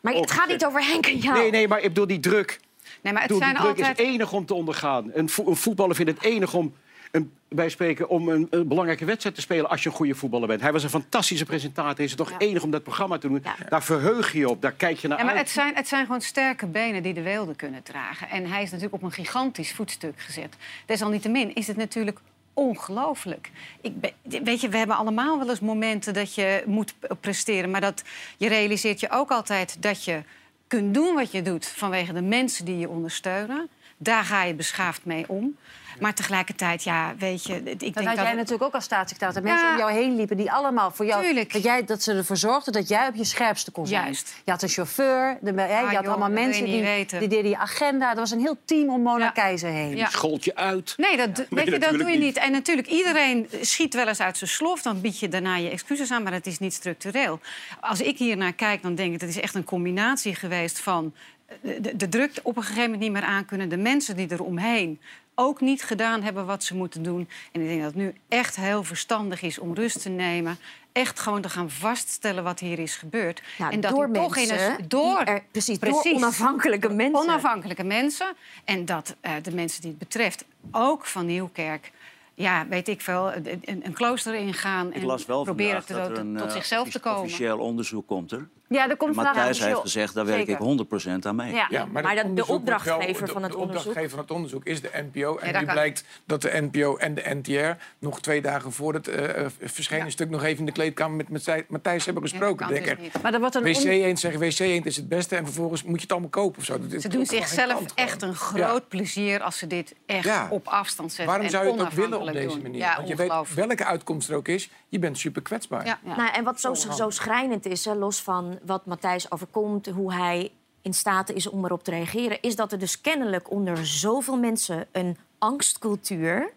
[0.00, 1.38] Maar het gaat niet over Henk en jou.
[1.38, 2.60] Nee, nee, maar ik bedoel die druk.
[3.02, 3.98] Nee, maar het Bedoel, die zijn druk altijd...
[3.98, 5.10] is enig om te ondergaan.
[5.14, 6.74] Een, vo- een voetballer vindt het enig om,
[7.10, 10.48] een, bij spreken, om een, een belangrijke wedstrijd te spelen als je een goede voetballer
[10.48, 10.60] bent.
[10.60, 12.04] Hij was een fantastische presentator.
[12.04, 12.38] Is het toch Ja.
[12.38, 13.40] enig om dat programma te doen?
[13.44, 13.54] Ja.
[13.68, 15.42] Daar verheug je je op, daar kijk je naar Ja, maar uit.
[15.42, 18.28] het zijn, het zijn gewoon sterke benen die de weelde kunnen dragen.
[18.28, 20.56] En hij is natuurlijk op een gigantisch voetstuk gezet.
[20.86, 22.18] Desalniettemin is het natuurlijk
[22.56, 23.50] ongelooflijk.
[23.80, 23.92] Ik
[24.22, 27.70] Weet je, we hebben allemaal wel eens momenten dat je moet presteren.
[27.70, 28.02] Maar dat
[28.36, 30.22] je realiseert je ook altijd dat je
[30.66, 31.66] kunt doen wat je doet...
[31.66, 33.68] vanwege de mensen die je ondersteunen.
[33.96, 35.56] Daar ga je beschaafd mee om.
[36.00, 37.54] Maar tegelijkertijd, ja, weet je...
[37.54, 39.34] Ik Dat denk had dat jij natuurlijk ook als staatssecretaris.
[39.34, 41.24] Dat mensen om jou heen liepen die allemaal voor jou...
[41.24, 41.52] Tuurlijk.
[41.52, 44.04] Dat, jij, dat ze ervoor zorgden dat jij op je scherpste kon zijn.
[44.04, 44.34] Juist.
[44.44, 47.18] Je had een chauffeur, de, hè, je had joh, allemaal mensen die, weten.
[47.18, 48.10] die deden je agenda.
[48.10, 49.30] Er was een heel team om Mona Ja.
[49.30, 49.96] Keizer heen.
[49.96, 50.08] Ja.
[50.08, 50.94] Schold je uit.
[50.96, 52.18] Nee, dat, weet je, dat doe je niet.
[52.18, 52.36] niet.
[52.36, 54.82] En natuurlijk, iedereen schiet wel eens uit zijn slof.
[54.82, 57.40] Dan bied je daarna je excuses aan, maar dat is niet structureel.
[57.80, 59.20] Als ik hier naar kijk, dan denk ik...
[59.20, 61.14] dat is echt een combinatie geweest van...
[61.60, 63.68] De, de druk op een gegeven moment niet meer aankunnen.
[63.68, 65.00] De mensen die eromheen
[65.34, 67.28] ook niet gedaan hebben wat ze moeten doen.
[67.52, 70.58] En ik denk dat het nu echt heel verstandig is om rust te nemen.
[70.92, 73.42] Echt gewoon te gaan vaststellen wat hier is gebeurd.
[73.58, 77.20] Ja, en dat door toch in mensen een, door, die er- precies, door onafhankelijke mensen.
[77.22, 78.32] Onafhankelijke mensen.
[78.64, 81.92] En dat eh, de mensen die het betreft, ook van Nieuwkerk...
[82.34, 86.10] Ja, weet ik veel, een, een, klooster ingaan Ik en las wel proberen te- dat
[86.10, 87.20] er een tot eh, zichzelf te komen.
[87.22, 88.48] officieel onderzoek komt er.
[88.68, 90.52] Ja, er komt Matthijs heeft gezegd, daar werk Zeker.
[90.52, 91.52] ik 100% aan mee.
[91.54, 91.66] Ja.
[91.70, 94.64] Ja, Maar dat dat- de opdrachtgever wel- van het de, onderzoek- opdrachtgever van het onderzoek
[94.64, 95.36] is de NPO.
[95.36, 99.08] En Ja, kan- blijkt dat de NPO en de NTR nog twee dagen voor het
[99.08, 102.56] eh, eh, verschenen stuk nog even in de kleedkamer met Matthij- Matthijs hebben gesproken.
[102.56, 103.22] kan Denk ik, niet.
[103.22, 105.94] Maar wordt een WC on- eend zeggen WC eend is het beste en vervolgens moet
[105.96, 106.78] je het allemaal kopen of zo.
[106.88, 108.34] Dat Ze doen zichzelf echt een Ja.
[108.34, 110.46] groot plezier als ze dit echt Ja.
[110.50, 111.26] op afstand zetten.
[111.26, 112.62] Waarom en zou je het ook willen op deze doen.
[112.62, 112.78] manier?
[112.78, 115.84] Ja, Want je weet welke uitkomst er ook is, je bent super kwetsbaar.
[115.86, 115.98] Ja.
[116.02, 120.52] Nou, en wat zo, zo schrijnend is, hè, los van wat Matthijs overkomt, hoe hij
[120.82, 124.86] in staat is om erop te reageren, is dat er dus kennelijk onder zoveel mensen
[124.92, 126.52] een angstcultuur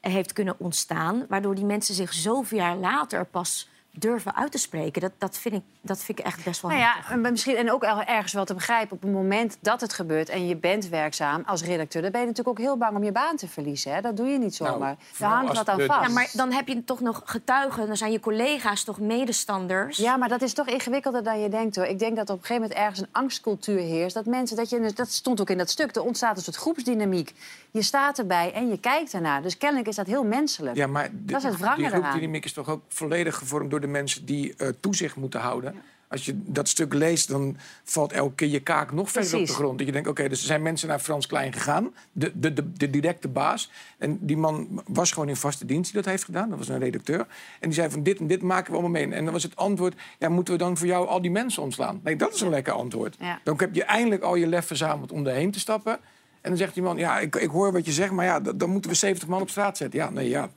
[0.00, 5.00] heeft kunnen ontstaan, waardoor die mensen zich zoveel jaar later pas durven uit te spreken.
[5.00, 7.72] Dat, dat, vind, ik, dat vind ik echt best wel Nou ja, en misschien en
[7.72, 8.96] ook er- ergens wel te begrijpen.
[8.96, 12.02] Op het moment dat het gebeurt en je bent werkzaam als redacteur...
[12.02, 13.94] dan ben je natuurlijk ook heel bang om je baan te verliezen.
[13.94, 14.00] Hè?
[14.00, 14.78] Dat doe je niet zomaar.
[14.78, 16.06] Daar vooral hangt wat aan vast.
[16.06, 19.96] Ja, maar dan heb je toch nog getuigen, dan zijn je collega's toch medestanders.
[19.96, 21.84] Ja, maar dat is toch ingewikkelder dan je denkt, hoor.
[21.84, 24.14] Ik denk dat op een gegeven moment ergens een angstcultuur heerst.
[24.14, 27.34] Dat mensen, dat, je, dat stond ook in dat stuk, er ontstaat een soort groepsdynamiek.
[27.76, 29.42] Je staat erbij en je kijkt ernaar.
[29.42, 30.76] Dus kennelijk is dat heel menselijk.
[30.76, 33.80] Ja, maar de, Dat is het wrange die groepdynamiek is toch ook volledig gevormd door
[33.80, 35.74] de mensen die eh, toezicht moeten houden.
[36.08, 39.52] Als je dat stuk leest, dan valt elke keer je kaak nog verder op de
[39.52, 39.78] grond.
[39.78, 41.94] Dat je denkt, oké, dus er zijn mensen naar Frans Klein gegaan.
[42.12, 43.70] De, de, de, de directe baas.
[43.98, 46.48] En die man was gewoon in vaste dienst die dat heeft gedaan.
[46.48, 47.18] Dat was een redacteur.
[47.18, 47.26] En
[47.60, 49.12] die zei van dit en dit maken we allemaal mee.
[49.12, 52.00] En dan was het antwoord, ja, moeten we dan voor jou al die mensen ontslaan?
[52.04, 53.16] Nee, dat is een lekker antwoord.
[53.18, 53.40] Ja.
[53.44, 55.98] Dan heb je eindelijk al je lef verzameld om erheen te stappen.
[56.46, 58.70] En dan zegt die man, ja, ik, ik hoor wat je zegt, maar ja, dan
[58.70, 59.98] moeten we 70 man op straat zetten.
[59.98, 60.50] Ja, nee, ja.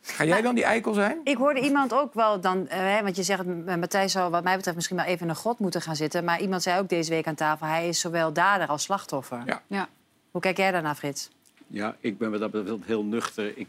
[0.00, 1.20] Ga jij dan die eikel zijn?
[1.24, 4.44] Ik hoorde iemand ook wel dan, eh, hè, want je zegt, eh, Matthijs zou wat
[4.44, 6.24] mij betreft misschien wel even in een grot moeten gaan zitten.
[6.24, 9.42] Maar iemand zei ook deze week aan tafel, hij is zowel dader als slachtoffer.
[9.46, 9.62] Ja.
[9.66, 9.88] Ja.
[10.30, 11.30] Hoe kijk jij daarnaar, Frits?
[11.66, 13.58] Ja, ik ben wat dat betreft heel nuchter.
[13.58, 13.68] Ik...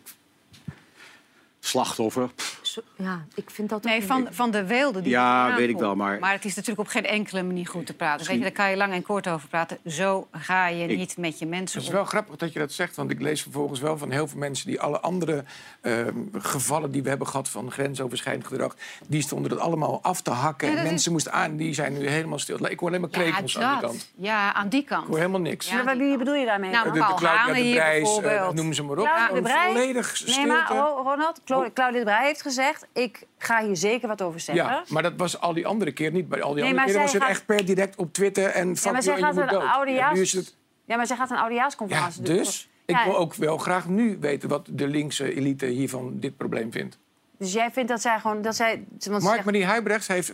[1.59, 2.27] Slachtoffer.
[2.35, 5.69] pff, Zo- ja, ik vind dat Nee, ook van, van de weelde die Ja, weet
[5.69, 8.27] ik wel, maar- Maar het is natuurlijk op geen enkele manier goed te praten.
[8.27, 9.77] Weet je, daar kan je lang en kort over praten.
[9.85, 11.99] Zo ga je Ik- niet met je mensen Het is om.
[11.99, 14.67] wel grappig dat je dat zegt, want ik lees vervolgens wel van heel veel mensen
[14.67, 15.43] die alle andere
[15.81, 18.75] ehm, gevallen die we hebben gehad van grensoverschrijdend gedrag,
[19.07, 20.67] die stonden dat allemaal af te hakken.
[20.67, 22.65] Ja, en is- mensen moesten aan, die zijn nu helemaal stil.
[22.69, 24.11] Ik hoor alleen maar krekels ja, aan die kant.
[24.17, 25.01] Ja, aan die kant.
[25.01, 25.69] Ik hoor helemaal niks.
[25.69, 26.71] Ja, Wat wie bedoel je daarmee?
[26.71, 28.53] Nou, de, de Claudia de hier Brijs, eh, bijvoorbeeld.
[28.53, 29.09] noem ze maar op.
[29.43, 30.37] Volledig stilte.
[30.39, 32.66] Nee, maar Ro- Ronald, Cla- Claudia de Brij heeft gezegd...
[32.93, 34.65] ik ga hier zeker wat over zeggen.
[34.65, 36.30] ja, maar dat was al die andere keer niet.
[36.30, 38.75] Bij al die Nee, andere keren was het gaat- echt per direct op Twitter en
[38.75, 39.43] fuck Ja, maar zij gaat een.
[39.45, 40.32] Ja, oudejaars...
[40.32, 42.36] het, Ja, maar zij gaat een ja, oudejaarsconferentie doen.
[42.38, 46.38] dus ik Ja, wil ook wel graag nu weten wat de linkse elite hiervan dit
[46.38, 46.97] probleem vindt.
[47.39, 48.41] Dus jij vindt dat zij gewoon...
[48.41, 50.32] Dat zij, want ze zegt- Mark-Marie Huibrechts heeft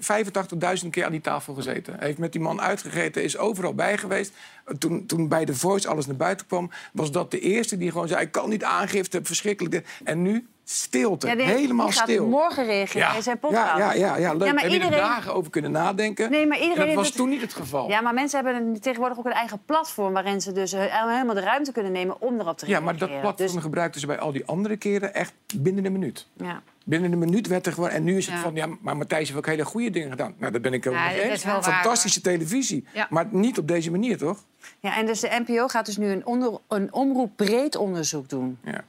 [0.83, 1.93] 85.000 keer aan die tafel gezeten.
[1.97, 4.33] Hij heeft met die man uitgegeten, is overal bij geweest.
[4.77, 6.71] Toen, toen bij The Voice alles naar buiten kwam...
[6.93, 8.21] was dat de eerste die gewoon zei...
[8.21, 9.85] ik kan niet aangifte, verschrikkelijk.
[10.03, 12.27] En nu stilte, Ja, die- helemaal die gaat stil.
[12.27, 13.77] morgen reageren in zijn podcast.
[13.77, 14.47] Ja, ja, ja, ja, leuk.
[14.47, 16.31] Ja, maar Heb je er iedereen- dagen over kunnen nadenken?
[16.31, 17.89] Nee, maar iedereen dat was het- toen niet het geval.
[17.89, 20.13] Ja, maar mensen hebben tegenwoordig ook een eigen platform...
[20.13, 22.83] waarin ze dus eh, helemaal de ruimte kunnen nemen om erop te Ja, reageren.
[22.83, 26.27] maar dat platform Dus, gebruikten ze bij al die andere keren echt binnen een minuut.
[26.37, 26.61] ja.
[26.85, 27.89] Binnen een minuut werd er gewoon...
[27.89, 28.41] En nu is het Ja.
[28.41, 30.33] van, ja, maar Matthijs heeft ook hele goede dingen gedaan.
[30.37, 31.33] Nou, dat ben ik ook Ja, eens.
[31.33, 32.85] is wel waar, Fantastische televisie.
[32.93, 33.07] Ja.
[33.09, 34.43] Maar niet op deze manier, toch?
[34.79, 38.57] ja, en dus de NPO gaat dus nu een, onder, een omroepbreed onderzoek doen.
[38.63, 38.83] Ja.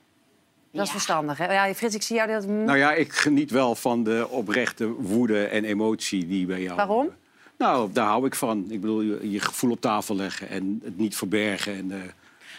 [0.74, 1.52] Dat is verstandig, hè?
[1.52, 2.46] Ja, Frits, ik zie jou dat...
[2.46, 6.76] Nou ja, ik geniet wel van de oprechte woede en emotie die bij jou...
[6.76, 7.08] Waarom?
[7.58, 8.64] Nou, daar hou ik van.
[8.68, 11.74] Ik bedoel, je, je gevoel op tafel leggen en het niet verbergen.
[11.74, 11.98] En, eh,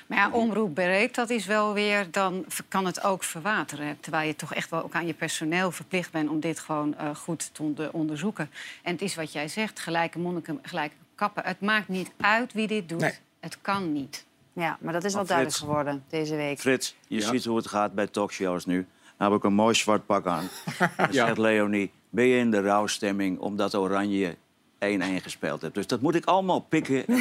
[0.08, 2.08] Maar ja, omroep breed, dat is wel weer...
[2.12, 3.97] dan kan het ook verwateren.
[3.99, 6.30] Terwijl je toch echt wel ook aan je personeel verplicht bent...
[6.30, 8.49] om dit gewoon eh, goed te onder- onderzoeken.
[8.84, 11.43] En het is wat jij zegt, gelijke monniken, gelijke kappen.
[11.45, 12.99] Het maakt niet uit wie dit doet.
[12.99, 13.13] Nee.
[13.39, 14.25] Het kan niet.
[14.56, 16.60] Ja, maar dat is wel Maar duidelijk geworden deze week.
[16.60, 17.28] Frits, je Ja.
[17.28, 18.88] ziet hoe het gaat bij talkshows nu.
[19.18, 20.48] Nou heb ik een mooi zwart pak aan.
[20.98, 21.26] Dan Ja.
[21.26, 24.38] zegt Leonie, ben je in de rouwstemming omdat Oranje 1-1
[24.80, 25.76] gespeeld hebt?
[25.76, 27.04] Dus dat moet ik allemaal pikken.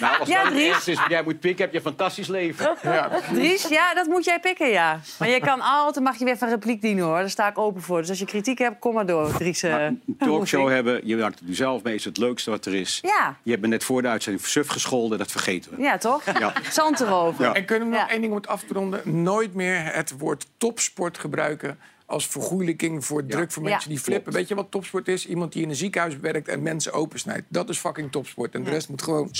[0.00, 0.88] nou, als Ja, dat het Dries.
[0.88, 2.76] is wat jij moet pikken, heb je een fantastisch leven.
[3.34, 5.00] Dries, ja, dat moet jij pikken, ja.
[5.18, 7.16] Maar je kan altijd, mag je weer van repliek dienen, hoor.
[7.18, 8.00] Daar sta ik open voor.
[8.00, 9.62] Dus als je kritiek hebt, kom maar door, Dries.
[9.62, 12.64] eh, Maar een talkshow hebben, je werkt er nu zelf mee, is het leukste wat
[12.66, 12.98] er is.
[13.02, 15.82] Ja, Je hebt me net voor de uitzending suf gescholden, dat vergeten we.
[15.82, 16.24] ja, toch?
[16.38, 16.52] Ja.
[16.70, 17.44] Zand erover.
[17.44, 17.54] Ja.
[17.54, 18.10] En kunnen we nog Ja.
[18.10, 19.22] één ding om het af te ronden?
[19.22, 21.78] Nooit meer het woord topsport gebruiken
[22.10, 23.68] als vergoeilijking voor druk voor Ja.
[23.68, 24.32] mensen die flippen.
[24.32, 25.26] Weet je wat topsport is?
[25.26, 27.46] Iemand die in een ziekenhuis werkt en mensen opensnijdt.
[27.48, 28.54] Dat is fucking topsport.
[28.54, 29.30] En de rest moet gewoon...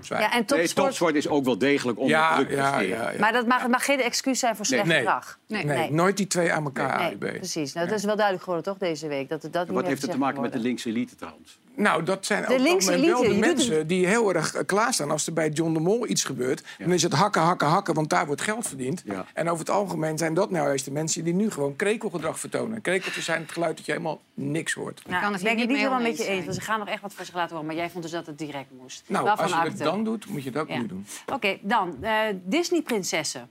[0.00, 0.20] Zwaar.
[0.20, 1.14] Ja, en Nee, topsport...
[1.14, 3.18] is ook wel degelijk onder ja, druk ja, ja, ja.
[3.18, 4.98] Maar dat mag, mag geen excuus zijn voor slecht Nee.
[4.98, 5.38] gedrag.
[5.46, 5.92] Nee, nee.
[5.92, 7.72] nooit die twee aan elkaar, Nee, precies.
[7.72, 9.28] Nou, dat is wel duidelijk geworden, toch, deze week?
[9.28, 11.58] Dat dat niet Wat heeft het te maken met de linkse elite trouwens?
[11.78, 15.10] Nou, dat zijn De ook linkse wel de mensen die heel erg eh, klaarstaan.
[15.10, 18.10] Als er bij John de Mol iets gebeurt, dan is het hakken, hakken, hakken, want
[18.10, 19.02] daar wordt geld verdiend.
[19.04, 19.26] Ja.
[19.34, 22.80] En over het algemeen zijn dat nou juist de mensen die nu gewoon krekelgedrag vertonen.
[22.80, 25.02] Krekeltjes zijn het geluid dat je helemaal niks hoort.
[25.06, 26.44] Nou, kan ik het ben niet helemaal met je eens.
[26.44, 27.66] Want ze gaan nog echt wat voor zich laten horen.
[27.66, 29.02] Maar jij vond dus dat het direct moest.
[29.06, 30.78] Nou, Waarvan als je het dan doet, moet je dat ook Ja.
[30.78, 31.06] nu doen.
[31.32, 32.12] Oké, dan eh,
[32.44, 33.50] Disney-prinsessen.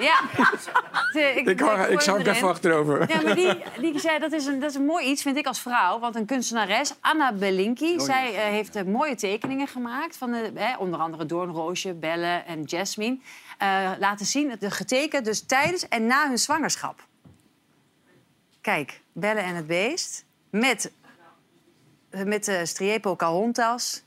[0.00, 0.20] Ja.
[1.12, 3.08] De- Ik, hou- gooi ik zou even achterover.
[3.08, 5.46] Ja, maar die, die zei, dat is, een, dat is een mooi iets, vind ik
[5.46, 5.98] als vrouw.
[5.98, 10.16] Want een kunstenares, Anna Belinki, Oh, zij eh, heeft eh, mooie tekeningen gemaakt.
[10.16, 13.18] Van de, hè, onder andere Doornroosje, Belle en Jasmine.
[13.58, 17.06] Eh, laten zien, de getekend dus tijdens en na hun zwangerschap.
[18.60, 20.24] Kijk, Belle en het beest.
[20.50, 20.92] Met,
[22.10, 24.02] met de Striepo Carontas.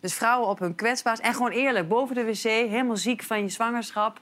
[0.00, 1.22] Dus vrouwen op hun kwetsbaarst.
[1.22, 4.20] En gewoon eerlijk, boven de wc, helemaal ziek van je zwangerschap.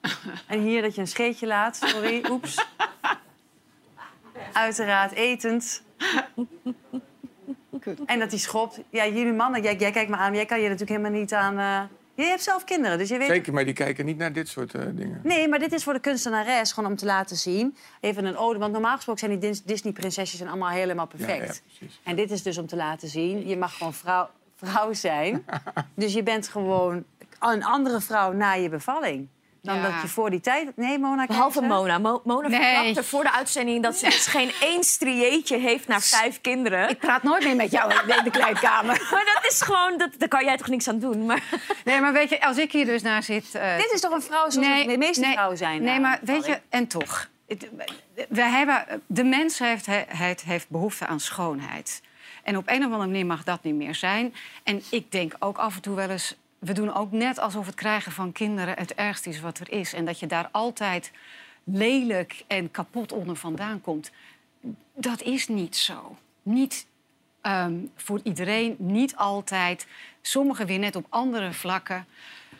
[0.46, 1.76] En hier dat je een scheetje laat.
[1.76, 2.66] Sorry, oeps.
[4.52, 5.82] Uiteraard etend.
[8.06, 8.80] En dat hij schopt.
[8.90, 10.34] Ja, jullie mannen, jij, jij kijkt me aan.
[10.34, 11.58] Jij kan je natuurlijk helemaal niet aan...
[11.58, 11.82] eh,
[12.14, 13.28] Je hebt zelf kinderen, dus je weet...
[13.28, 15.20] Zeker, maar die kijken niet naar dit soort eh, dingen.
[15.24, 17.76] Nee, maar dit is voor de kunstenares gewoon om te laten zien.
[18.00, 21.38] Even een ode, want normaal gesproken zijn die Dis- Disney-prinsesjes zijn allemaal helemaal perfect.
[21.38, 22.00] Ja, ja, precies.
[22.04, 24.28] en dit is dus om te laten zien, je mag gewoon vrouw,
[24.62, 25.44] vrouw zijn.
[25.94, 27.04] dus je bent gewoon
[27.40, 29.28] een andere vrouw na je bevalling.
[29.62, 29.82] Dan Ja.
[29.90, 30.76] dat je voor die tijd...
[30.76, 31.60] Nee, Mona, Behalve?
[31.60, 31.98] Mona.
[31.98, 32.60] Mo Mona Nee.
[32.60, 36.88] verklapte voor de uitzending dat ze dus geen één strieetje heeft naar vijf kinderen.
[36.88, 39.06] Ik praat nooit meer met jou in de kleedkamer.
[39.12, 41.26] Maar dat is gewoon, dat, daar kan jij toch niks aan doen.
[41.26, 41.42] Maar...
[41.84, 43.54] Nee, maar weet je, als ik hier dus naar zit...
[43.54, 45.82] eh, Dit is toch een vrouw zoals de meeste vrouwen zijn?
[45.82, 47.28] Nee, na maar weet je, en toch.
[48.28, 52.02] We hebben, de mens heeft, heeft, heeft behoefte aan schoonheid.
[52.48, 54.34] En op een of andere manier mag dat niet meer zijn.
[54.62, 56.36] En ik denk ook af en toe wel eens...
[56.58, 59.92] We doen ook net alsof het krijgen van kinderen het ergste is wat er is.
[59.92, 61.12] En dat je daar altijd
[61.64, 64.10] lelijk en kapot onder vandaan komt.
[64.94, 66.16] Dat is niet zo.
[66.42, 66.86] Niet
[67.40, 69.86] ehm, voor iedereen, niet altijd.
[70.20, 72.06] Sommigen weer net op andere vlakken.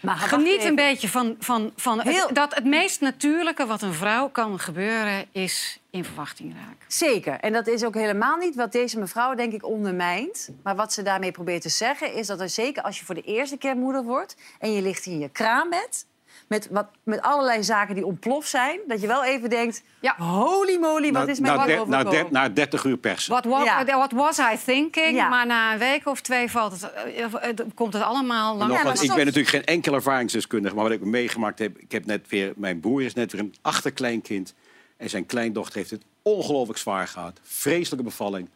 [0.00, 4.28] Maar Geniet een beetje van, van, van het- dat het meest natuurlijke wat een vrouw
[4.28, 5.26] kan gebeuren...
[5.32, 6.76] is in verwachting raken.
[6.88, 7.32] Zeker.
[7.40, 10.48] En dat is ook helemaal niet wat deze mevrouw, denk ik, ondermijnt.
[10.62, 13.22] Maar wat ze daarmee probeert te zeggen is dat er zeker als je voor de
[13.22, 14.36] eerste keer moeder wordt...
[14.58, 16.06] en je ligt in je kraambed
[16.48, 18.80] met, wat, met allerlei zaken die ontploft zijn...
[18.86, 20.14] dat je wel even denkt, Ja.
[20.16, 22.10] holy moly, wat Na- is mij na, wat na, overkomen?
[22.10, 23.32] der- na 30 uur persen.
[23.32, 23.84] What, wa- Ja.
[23.84, 25.16] what was I thinking?
[25.16, 25.28] Ja.
[25.28, 28.70] Maar na een week of twee valt het, eh, eh, komt het allemaal lang.
[28.72, 31.78] nog wat, ik ben natuurlijk geen enkel ervaringsdeskundige, maar wat ik meegemaakt heb...
[31.78, 34.54] Ik heb net weer, mijn broer is net weer een achterkleinkind.
[34.96, 37.40] En zijn kleindochter heeft het ongelooflijk zwaar gehad.
[37.42, 38.48] Vreselijke bevalling.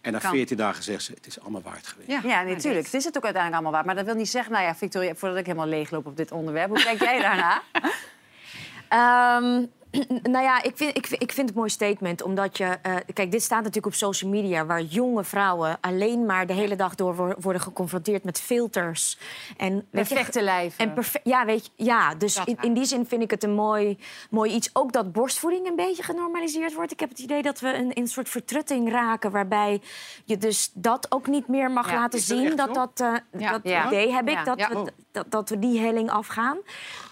[0.00, 0.30] En na Kan.
[0.30, 2.08] 14 dagen zegt ze, het is allemaal waard geweest.
[2.10, 2.84] Ja, Ja, natuurlijk.
[2.84, 3.84] Het is het ook uiteindelijk allemaal waar.
[3.84, 6.68] Maar dat wil niet zeggen, nou ja, Victoria, voordat ik helemaal leegloop op dit onderwerp.
[6.68, 7.62] Hoe kijk jij daarna?
[8.88, 9.64] Ehm,
[10.32, 12.22] nou ja, ik vind, ik, vind- ik vind het een mooi statement.
[12.22, 12.64] Omdat je...
[12.64, 14.66] eh, kijk, dit staat natuurlijk op social media...
[14.66, 19.18] waar jonge vrouwen alleen maar de hele dag door wo- worden geconfronteerd met filters.
[19.56, 20.94] En, Perfecte lijven.
[20.96, 23.98] En ja, weet je, ja, dus in, in die zin vind ik het een mooi,
[24.30, 24.70] mooi iets.
[24.72, 26.92] Ook dat borstvoeding een beetje genormaliseerd wordt.
[26.92, 29.30] Ik heb het idee dat we een, in een soort vertrutting raken...
[29.30, 29.80] waarbij
[30.24, 32.56] je dus dat ook niet meer mag Ja, laten zien.
[32.56, 33.50] Dat, dat, eh, Ja.
[33.50, 33.86] dat Ja.
[33.86, 36.58] idee heb ik, dat, we, dat, dat we die helling afgaan.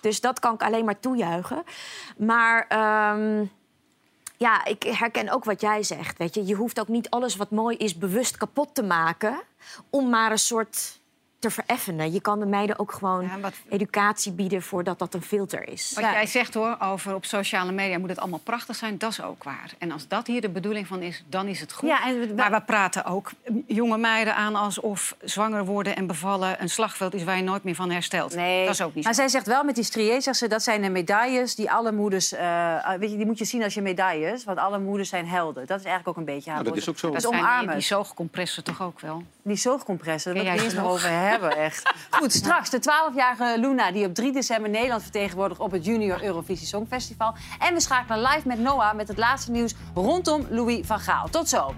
[0.07, 1.63] Dus dat kan ik alleen maar toejuichen.
[2.17, 2.67] Maar...
[2.69, 3.45] ehm,
[4.39, 6.19] ja, ik herken ook wat jij zegt.
[6.19, 6.47] Weet je.
[6.47, 9.41] je hoeft ook niet alles wat mooi is bewust kapot te maken...
[9.91, 11.01] om maar een soort
[11.49, 12.13] te vereffenen.
[12.13, 14.63] Je kan de meiden ook gewoon Ja, wat- educatie bieden...
[14.63, 15.93] voordat dat een filter is.
[15.95, 19.23] Wat jij zegt hoor, over op sociale media moet het allemaal prachtig zijn, dat is
[19.23, 19.73] ook waar.
[19.79, 21.89] En als dat hier de bedoeling van is, dan is het goed.
[21.89, 23.31] Ja, en we- maar we praten ook
[23.67, 27.75] jonge meiden aan alsof zwanger worden en bevallen een slagveld is waar je nooit meer
[27.75, 28.35] van herstelt.
[28.35, 29.21] Nee, Dat is ook niet maar zo.
[29.21, 32.33] zij zegt wel met die striés, zegt ze, dat zijn de medailles die alle moeders...
[32.33, 35.67] eh, weet je, die moet je zien als je medailles, want alle moeders zijn helden.
[35.67, 37.11] Dat is eigenlijk ook een beetje haar Nou, dat is ook zo.
[37.13, 37.75] Dat Dat is zijn die, omarmen.
[37.75, 39.23] die zoogcompressen toch ook wel?
[39.47, 40.91] Die zoogcompressen, daar wil ik het eens nog?
[40.91, 41.93] over hebben, echt.
[42.11, 43.93] Goed, straks de 12-jarige Luna...
[43.93, 47.35] die op 3 december Nederland vertegenwoordigt op het Junior Eurovisie Songfestival.
[47.59, 51.29] En we schakelen live met Noah met het laatste nieuws rondom Louis van Gaal.
[51.29, 51.75] Tot zo.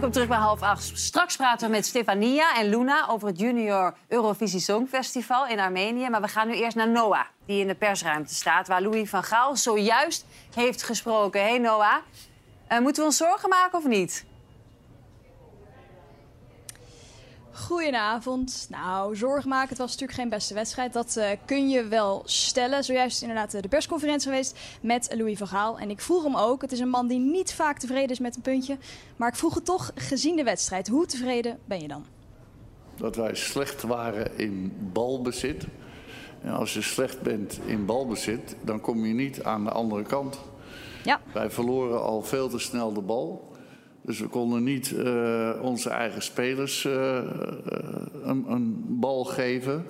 [0.00, 0.98] Welkom terug bij half acht.
[0.98, 6.08] Straks praten we met Stefania en Luna over het Junior Eurovisie Songfestival in Armenië.
[6.08, 9.22] Maar we gaan nu eerst naar Noah, die in de persruimte staat, waar Louis van
[9.22, 11.40] Gaal zojuist heeft gesproken.
[11.40, 11.96] Hey Noah,
[12.66, 14.24] eh, moeten we ons zorgen maken of niet?
[17.60, 18.66] Goedenavond.
[18.70, 20.92] Nou, zorg maken, het was natuurlijk geen beste wedstrijd.
[20.92, 22.84] Dat eh, kun je wel stellen.
[22.84, 25.78] Zojuist is inderdaad eh, de persconferentie geweest met Louis van Gaal.
[25.78, 28.36] En ik vroeg hem ook, het is een man die niet vaak tevreden is met
[28.36, 28.78] een puntje.
[29.16, 32.04] Maar ik vroeg het toch, gezien de wedstrijd, hoe tevreden ben je dan?
[32.96, 35.66] Dat wij slecht waren in balbezit.
[36.42, 40.38] En als je slecht bent in balbezit, dan kom je niet aan de andere kant.
[41.04, 41.20] Ja.
[41.32, 43.49] Wij verloren al veel te snel de bal.
[44.10, 47.20] Dus we konden niet uh, onze eigen spelers uh,
[48.22, 49.84] een, een, bal geven.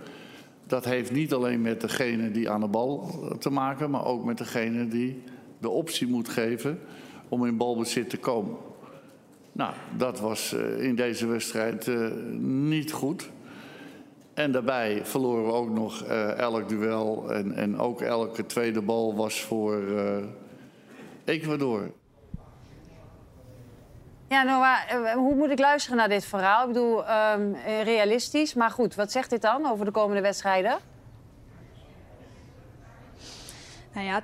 [0.67, 4.39] Dat heeft niet alleen met degene die aan de bal te maken, maar ook met
[4.39, 5.23] degene die
[5.59, 6.79] de optie moet geven
[7.29, 8.57] om in balbezit te komen.
[9.53, 11.91] Nou, dat was in deze wedstrijd
[12.41, 13.31] niet goed.
[14.35, 16.05] En daarbij verloren we ook nog
[16.37, 19.83] elk duel en, en ook elke tweede bal was voor
[21.25, 21.91] Ecuador.
[24.31, 26.61] Ja, Noah, eh, hoe moet ik luisteren naar dit verhaal?
[26.61, 28.55] Ik bedoel, um, realistisch.
[28.55, 30.79] Maar goed, wat zegt dit dan over de komende wedstrijden?
[33.95, 34.23] Nou ja,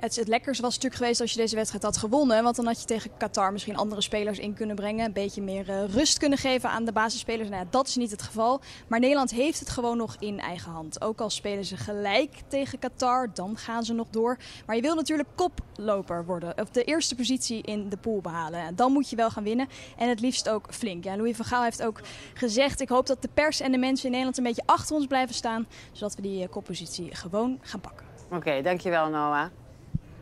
[0.00, 2.42] het, het lekkerste was natuurlijk geweest als je deze wedstrijd had gewonnen.
[2.42, 5.06] Want dan had je tegen Qatar misschien andere spelers in kunnen brengen.
[5.06, 7.48] Een beetje meer uh, rust kunnen geven aan de basisspelers.
[7.48, 8.60] Nou ja, dat is niet het geval.
[8.86, 11.00] Maar Nederland heeft het gewoon nog in eigen hand.
[11.00, 14.38] Ook al spelen ze gelijk tegen Qatar, dan gaan ze nog door.
[14.66, 16.58] Maar je wil natuurlijk koploper worden.
[16.58, 18.60] Of de eerste positie in de pool behalen.
[18.60, 19.68] En dan moet je wel gaan winnen.
[19.96, 21.04] En het liefst ook flink.
[21.04, 22.00] Ja, Louis van Gaal heeft ook
[22.34, 22.80] gezegd...
[22.80, 25.34] ik hoop dat de pers en de mensen in Nederland een beetje achter ons blijven
[25.34, 25.66] staan.
[25.92, 28.09] Zodat we die uh, koppositie gewoon gaan pakken.
[28.30, 29.44] Oké, dankjewel Noah.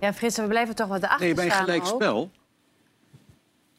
[0.00, 2.30] Ja, Frits, we blijven toch wat achter Nee, bij gelijk spel.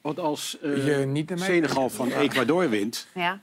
[0.02, 3.40] Want als uh, Je niet Senegal van Ecuador wint, Ja.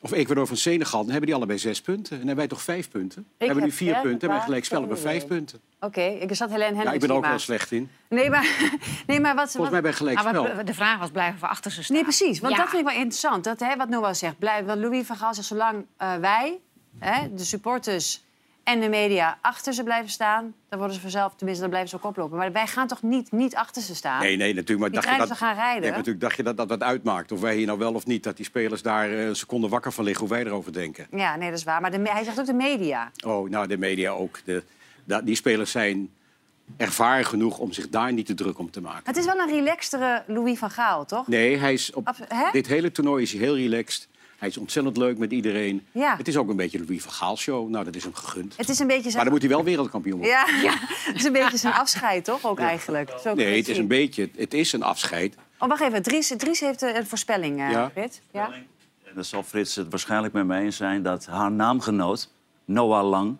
[0.00, 2.10] of Ecuador van Senegal, dan hebben die allebei zes punten.
[2.12, 3.26] En dan hebben wij toch vijf punten?
[3.38, 5.60] We hebben nu vier punten, dat bij gelijk spel hebben vijf punten.
[5.80, 7.90] Oké, ik zat Helene Hendricks Ja, ik ben er ook wel maar- slecht in.
[8.08, 8.70] Nee, maar,
[9.06, 9.50] nee, maar wat...
[9.50, 10.56] Volgens mij bij gelijk Nou, spel.
[10.56, 11.94] wat- de vraag was, blijven we achter ze staan?
[11.96, 12.40] Nee, precies.
[12.40, 12.58] Want Ja.
[12.60, 13.44] dat vind ik wel interessant.
[13.44, 14.38] Dat, hè, wat Noah zegt.
[14.38, 16.58] Blijf, wat Louis van Gaal zegt, zolang eh, wij,
[16.98, 18.22] hè, de supporters
[18.68, 20.54] en de media, achter ze blijven staan...
[20.68, 22.38] dan worden ze vanzelf, tenminste, dan blijven ze ook oplopen.
[22.38, 24.20] Maar wij gaan toch niet, niet achter ze staan?
[24.20, 24.80] Nee, nee, natuurlijk.
[24.80, 25.82] Maar Die dacht je dat, ze gaan rijden.
[25.82, 27.32] Nee, natuurlijk dacht je dat dat wat uitmaakt.
[27.32, 29.92] Of wij hier nou wel of niet, dat die spelers daar eh, een seconde wakker
[29.92, 31.06] van liggen, hoe wij erover denken.
[31.10, 31.80] Ja, nee, dat is waar.
[31.80, 33.10] Maar de, hij zegt ook de media.
[33.26, 34.40] Oh, nou, de media ook.
[34.44, 34.62] De,
[35.24, 36.10] die spelers zijn
[36.76, 39.02] ervaren genoeg om zich daar niet te druk om te maken.
[39.04, 41.28] Het is wel een relaxtere Louis van Gaal, toch?
[41.28, 42.10] Nee, hij is op
[42.52, 44.08] dit hele toernooi is hij heel relaxed.
[44.38, 45.86] Hij is ontzettend leuk met iedereen.
[45.92, 46.16] Ja.
[46.16, 47.68] Het is ook een beetje de Louis van Gaal show.
[47.68, 48.56] Nou, dat is hem gegund.
[48.56, 50.36] Het is een beetje Maar dan moet hij wel wereldkampioen worden.
[50.36, 50.74] Ja, ja,
[51.10, 52.44] het is een beetje zijn afscheid, toch?
[52.44, 53.10] Ook eigenlijk.
[53.22, 55.34] Zo Nee, het is een beetje, het is een afscheid.
[55.58, 56.02] Oh, wacht even.
[56.02, 57.70] Dries, Dries heeft een voorspelling, eh
[58.32, 58.52] Ja.
[59.04, 62.30] En dan zal Frits het waarschijnlijk met mij eens zijn dat haar naamgenoot,
[62.64, 63.36] Noah Lang,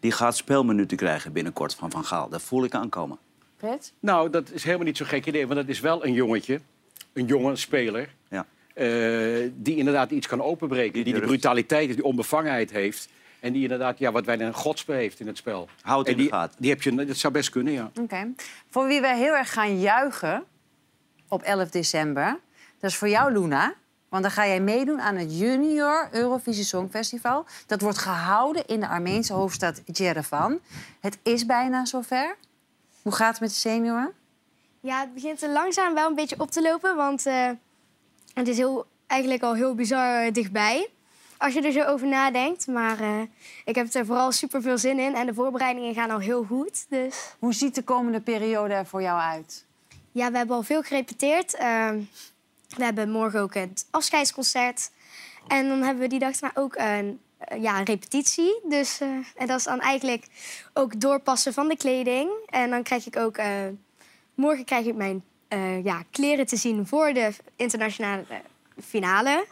[0.00, 2.28] die gaat speelminuten krijgen binnenkort van Van Gaal.
[2.28, 3.18] Dat voel ik aankomen.
[3.56, 3.92] Brit?
[4.00, 5.46] Nou, dat is helemaal niet zo'n gek idee.
[5.46, 6.60] Want dat is wel een jongetje,
[7.12, 8.14] een jonge speler...
[8.30, 8.46] Ja.
[8.76, 11.04] Eh, die inderdaad iets kan openbreken.
[11.04, 13.08] Die, die brutaliteit, die onbevangenheid heeft.
[13.40, 15.68] En die inderdaad, ja, wat wij een godspe heeft in het spel.
[15.82, 16.56] Houd En in de die, gaten.
[16.58, 17.90] Die heb je, dat zou best kunnen, ja.
[18.00, 18.32] Oké.
[18.70, 20.44] Voor wie wij heel erg gaan juichen
[21.28, 22.38] op 11 december...
[22.78, 23.74] dat is voor jou, Luna.
[24.08, 27.46] Want dan ga jij meedoen aan het Junior Eurovisie Songfestival.
[27.66, 30.60] Dat wordt gehouden in de Armeense hoofdstad Yerevan.
[31.00, 32.36] Het is bijna zover.
[33.02, 34.12] Hoe gaat het met de senioren?
[34.80, 37.50] Ja, het begint er langzaam wel een beetje op te lopen, want eh,
[38.36, 40.88] het is heel, eigenlijk al heel bizar eh, dichtbij.
[41.38, 42.66] Als je er zo over nadenkt.
[42.66, 43.20] Maar eh,
[43.64, 46.86] ik heb er vooral super veel zin in en de voorbereidingen gaan al heel goed.
[46.88, 49.64] Dus Hoe ziet de komende periode er voor jou uit?
[50.12, 51.54] ja, we hebben al veel gerepeteerd.
[51.54, 52.00] Ehm,
[52.76, 54.90] we hebben morgen ook het afscheidsconcert.
[55.48, 58.60] En dan hebben we die dag daarna ook een, eh, ja, een repetitie.
[58.64, 59.00] Dus,
[59.36, 60.26] en dat is dan eigenlijk
[60.72, 62.30] ook doorpassen van de kleding.
[62.46, 63.38] En dan krijg ik ook...
[64.34, 68.36] morgen krijg ik mijn eh, ja, kleren te zien voor de internationale eh,
[68.84, 69.46] finale.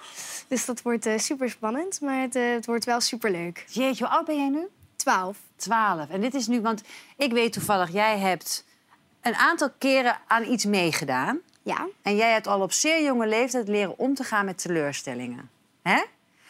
[0.49, 3.65] Dus dat wordt super spannend, maar het, eh, het wordt wel super leuk.
[3.69, 4.69] Jeetje, hoe oud ben jij nu?
[4.97, 5.39] Twaalf.
[5.57, 6.09] 12.
[6.09, 6.83] En dit is nu, want
[7.17, 8.65] ik weet toevallig, jij hebt
[9.21, 11.41] een aantal keren aan iets meegedaan.
[11.63, 11.87] Ja.
[12.03, 15.51] En jij hebt al op zeer jonge leeftijd leren om te gaan met teleurstellingen.
[15.83, 16.05] hè?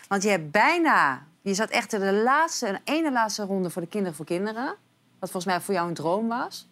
[0.09, 3.82] Want je hebt bijna, je zat echt in de laatste, een ene laatste ronde voor
[3.82, 4.76] de Kinderen voor Kinderen.
[5.18, 6.68] Wat volgens mij voor jou een droom was.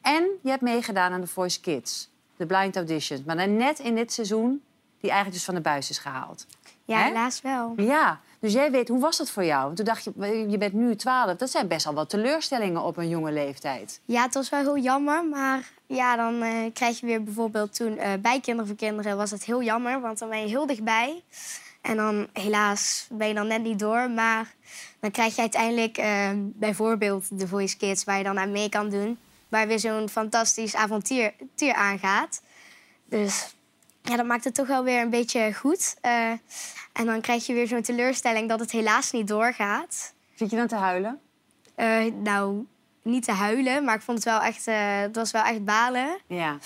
[0.00, 3.24] En je hebt meegedaan aan de Voice Kids, de blind auditions.
[3.24, 4.62] Maar dan net in dit seizoen,
[5.00, 6.46] die eigenlijk dus van de buis is gehaald.
[6.84, 7.04] Ja, Hè?
[7.04, 7.72] helaas wel.
[7.76, 9.64] Ja, dus jij weet, hoe was dat voor jou?
[9.64, 11.36] Want toen dacht je, je bent nu 12.
[11.36, 14.00] Dat zijn best al wat teleurstellingen op een jonge leeftijd.
[14.04, 15.24] Ja, het was wel heel jammer.
[15.24, 19.30] Maar ja, dan eh, krijg je weer bijvoorbeeld toen eh, bij Kinderen voor Kinderen was
[19.30, 20.00] het heel jammer.
[20.00, 21.22] Want dan ben je heel dichtbij.
[21.80, 24.10] En dan helaas ben je dan net niet door.
[24.10, 24.54] Maar
[25.00, 28.04] dan krijg je uiteindelijk eh, bijvoorbeeld de Voice Kids...
[28.04, 29.18] waar je dan aan mee kan doen.
[29.48, 31.32] Waar weer zo'n fantastisch avontuur
[31.74, 32.42] aangaat.
[33.04, 33.54] Dus
[34.02, 35.96] ja, dat maakt het toch wel weer een beetje goed.
[36.00, 36.30] Eh,
[36.92, 40.14] en dan krijg je weer zo'n teleurstelling dat het helaas niet doorgaat.
[40.34, 41.20] Zit je dan te huilen?
[41.74, 42.66] Eh, nou,
[43.02, 46.18] niet te huilen, maar ik vond het wel echt, eh, het was wel echt balen.
[46.26, 46.58] Ja.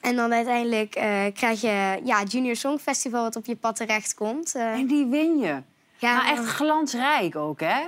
[0.00, 0.90] En dan uiteindelijk
[1.34, 4.54] krijg je ja, Junior Songfestival wat op je pad terechtkomt.
[4.54, 5.62] Eh En die win je.
[5.98, 7.80] Ja, maar echt glansrijk ook, hè?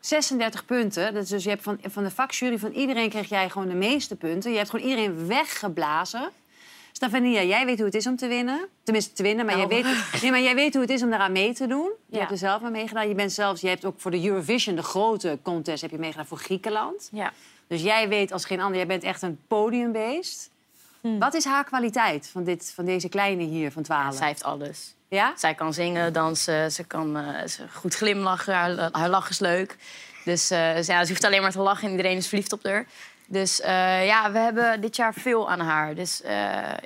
[0.00, 1.14] 36 punten.
[1.14, 3.74] Dat is dus je hebt van, van de vakjury van iedereen kreeg jij gewoon de
[3.74, 4.50] meeste punten.
[4.50, 6.30] Je hebt gewoon iedereen weggeblazen.
[6.92, 8.68] Stefania, jij weet hoe het is om te winnen.
[8.82, 9.82] Tenminste, te winnen, maar, jij, Nou.
[9.82, 11.90] weet, nee, maar jij weet hoe het is om daaraan mee te doen.
[12.06, 12.18] Je Ja.
[12.18, 13.08] hebt er zelf aan meegedaan.
[13.08, 16.26] Je, bent zelfs, je hebt ook voor de Eurovision, de grote contest, heb je meegedaan
[16.26, 17.08] voor Griekenland.
[17.12, 17.32] Ja.
[17.66, 20.50] Dus jij weet als geen ander, jij bent echt een podiumbeest.
[21.00, 24.14] Wat is haar kwaliteit van, dit, van deze kleine hier van 12?
[24.16, 24.94] Zij heeft alles.
[25.10, 25.32] Ja?
[25.36, 29.76] Zij kan zingen, dansen, ze kan eh, ze goed glimlachen, haar, haar lach is leuk.
[30.24, 32.64] Dus eh, ze- ja, ze hoeft alleen maar te lachen en iedereen is verliefd op
[32.64, 32.86] haar.
[33.26, 35.94] Dus eh, ja, we hebben dit jaar veel aan haar.
[35.94, 36.20] Dus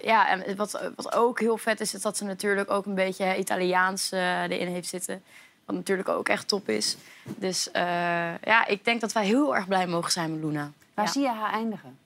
[0.02, 3.36] ja, en wat, wat ook heel vet is, is dat ze natuurlijk ook een beetje
[3.36, 5.22] Italiaans erin heeft zitten.
[5.64, 6.96] Wat natuurlijk ook echt top is.
[7.22, 7.68] Dus
[8.42, 10.70] ja, ik denk dat wij heel erg blij mogen zijn met Luna.
[10.94, 11.10] Waar Ja.
[11.12, 11.98] zie je haar eindigen?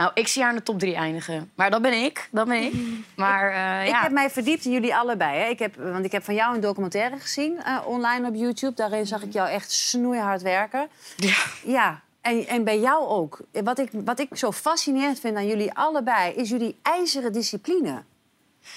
[0.00, 1.50] Nou, ik zie haar in de top drie eindigen.
[1.54, 2.72] Maar dat ben ik, dat ben ik.
[3.16, 4.02] Maar eh, Ik ja.
[4.02, 5.38] heb mij verdiept in jullie allebei.
[5.38, 5.48] Hè.
[5.48, 8.74] Ik heb, want ik heb van jou een documentaire gezien eh, online op YouTube.
[8.74, 10.88] Daarin zag ik jou echt snoeihard werken.
[11.16, 11.36] Ja.
[11.64, 13.40] Ja, en, en bij jou ook.
[13.52, 16.32] Wat ik, wat ik zo fascinerend vind aan jullie allebei...
[16.32, 18.02] is jullie ijzeren discipline.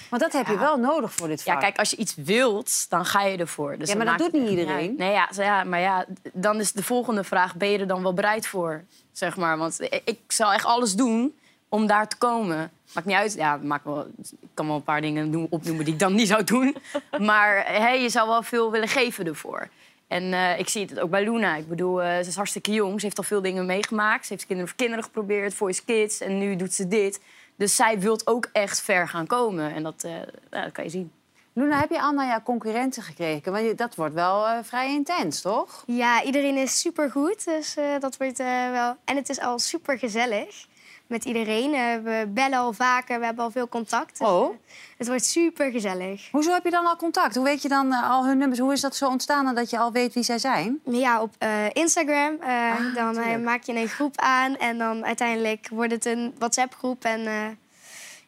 [0.09, 1.53] Want dat heb je wel nodig voor dit vak.
[1.53, 3.77] Ja, kijk, als je iets wilt, dan ga je ervoor.
[3.77, 4.95] Dus Ja, maar dat doet niet iedereen.
[4.97, 8.13] Nee, ja, ja, maar ja, dan is de volgende vraag: ben je er dan wel
[8.13, 8.83] bereid voor?
[9.11, 11.35] Zeg maar, want ik, zal echt alles doen
[11.69, 12.71] om daar te komen.
[12.93, 13.33] Maakt niet uit.
[13.33, 14.07] Ja, maakt wel,
[14.41, 16.75] ik kan wel een paar dingen doen- opnoemen die ik dan niet zou doen.
[17.19, 19.69] Maar hè, je zou wel veel willen geven ervoor.
[20.07, 21.55] En eh, ik zie het ook bij Luna.
[21.55, 22.99] Ik bedoel, eh, ze is hartstikke jong.
[22.99, 24.25] Ze heeft al veel dingen meegemaakt.
[24.25, 26.19] Ze heeft kinderen voor kinderen geprobeerd, Voice Kids.
[26.19, 27.19] En nu doet ze dit.
[27.55, 29.73] Dus zij wil ook echt ver gaan komen.
[29.73, 30.11] En dat, eh,
[30.51, 31.11] ja, dat kan je zien.
[31.55, 33.51] Luna, heb je al naar jouw concurrenten gekeken?
[33.51, 35.83] Want je- dat wordt wel eh, vrij intens, toch?
[35.85, 37.45] Ja, iedereen is supergoed.
[37.45, 38.95] Dus eh, dat wordt eh, wel.
[39.05, 40.65] En het is al super gezellig
[41.13, 41.73] met iedereen.
[41.73, 44.19] Eh, we bellen al vaker, we hebben al veel contact.
[44.19, 44.55] Dus, Oh.
[44.97, 46.27] het wordt super gezellig.
[46.31, 47.35] Hoezo heb je dan al contact?
[47.35, 48.59] Hoe weet je dan eh, al hun nummers?
[48.59, 50.79] Hoe is dat zo ontstaan dat je al weet wie zij zijn?
[50.85, 52.37] Ja, op eh, Instagram.
[52.41, 57.03] eh, Ah, dan maak je een groep aan en dan uiteindelijk wordt het een WhatsApp-groep.
[57.03, 57.33] En eh,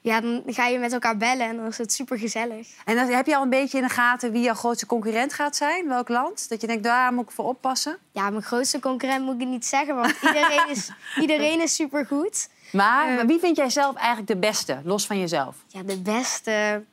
[0.01, 2.67] ja, dan ga je met elkaar bellen en dan is het super gezellig.
[2.85, 5.55] En dan heb je al een beetje in de gaten wie jouw grootste concurrent gaat
[5.55, 5.87] zijn?
[5.87, 6.49] Welk land?
[6.49, 7.97] Dat je denkt, daar moet ik voor oppassen?
[8.11, 10.89] Ja, mijn grootste concurrent moet ik niet zeggen, want iedereen is,
[11.23, 12.49] iedereen is supergoed.
[12.71, 15.55] Maar Eh, wie vind jij zelf eigenlijk de beste, los van jezelf?
[15.67, 16.83] Ja, de beste.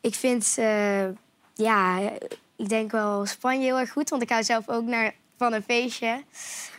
[0.00, 0.54] Ik vind,
[1.54, 1.98] ja,
[2.56, 5.62] ik denk wel Spanje heel erg goed, want ik hou zelf ook naar, van een
[5.62, 6.24] feestje.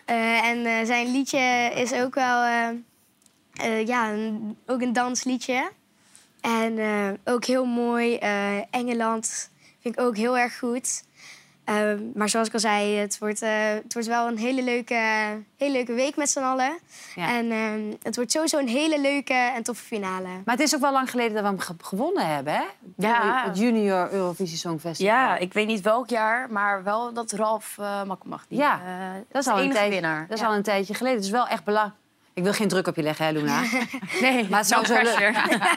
[0.05, 2.43] Eh, en eh, zijn liedje is ook wel,
[3.85, 5.71] ja, een- ook een dansliedje.
[6.41, 6.79] En
[7.25, 8.15] ook heel mooi.
[8.71, 9.49] Engeland
[9.81, 11.03] vind ik ook heel erg goed.
[11.70, 13.49] Eh, maar zoals ik al zei, het wordt, eh,
[13.84, 14.95] het wordt wel een hele leuke,
[15.57, 16.78] hele leuke week met z'n allen.
[17.15, 17.30] Ja.
[17.30, 20.28] En eh, het wordt sowieso een hele leuke en toffe finale.
[20.45, 22.63] Maar het is ook wel lang geleden dat we hem ge- gewonnen hebben, hè?
[22.97, 23.43] Ja.
[23.45, 25.13] Het Junior Eurovisie Songfestival.
[25.15, 28.45] Ja, ik weet niet welk jaar, maar wel dat Ralf uh, Makkenbach.
[28.47, 30.26] Die, Ja, eh, dat is al een enige tijdje, winnaar.
[30.28, 30.49] Dat is Ja.
[30.49, 31.17] al een tijdje geleden.
[31.17, 31.97] Het is wel echt belangrijk.
[32.39, 33.61] Ik wil geen druk op je leggen, hè, Luna?
[34.21, 35.15] Nee, maar het zou no zo.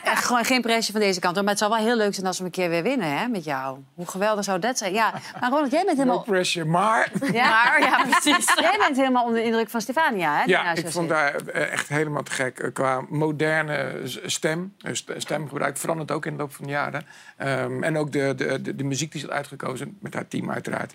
[0.04, 1.34] Echt gewoon geen pressie van deze kant.
[1.34, 1.42] hoor.
[1.44, 3.44] Maar het zou wel heel leuk zijn als we een keer weer winnen hè, met
[3.44, 3.78] jou.
[3.94, 4.92] Hoe geweldig zou dat zijn?
[4.92, 6.22] Ja, maar Ronald, jij bent No helemaal...
[6.24, 7.10] pressure, maar...
[7.32, 8.52] Ja, Maar, ja, precies.
[8.54, 10.44] Jij bent helemaal onder de indruk van Stefania, hè?
[10.44, 12.58] die Ja, naast ik vond daar eh, echt helemaal te gek.
[12.58, 17.06] Eh, Qua moderne stem, eh, st- stemgebruik verandert ook in de loop van de jaren.
[17.36, 20.50] Ehm, en ook de, de, de, de muziek die ze had uitgekozen, met haar team
[20.50, 20.92] uiteraard.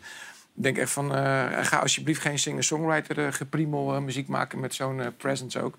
[0.60, 5.02] Denk echt van, eh, ga alsjeblieft geen singer-songwriter uh, gepriemel eh, muziek maken met zo'n
[5.02, 5.76] eh, presence ook.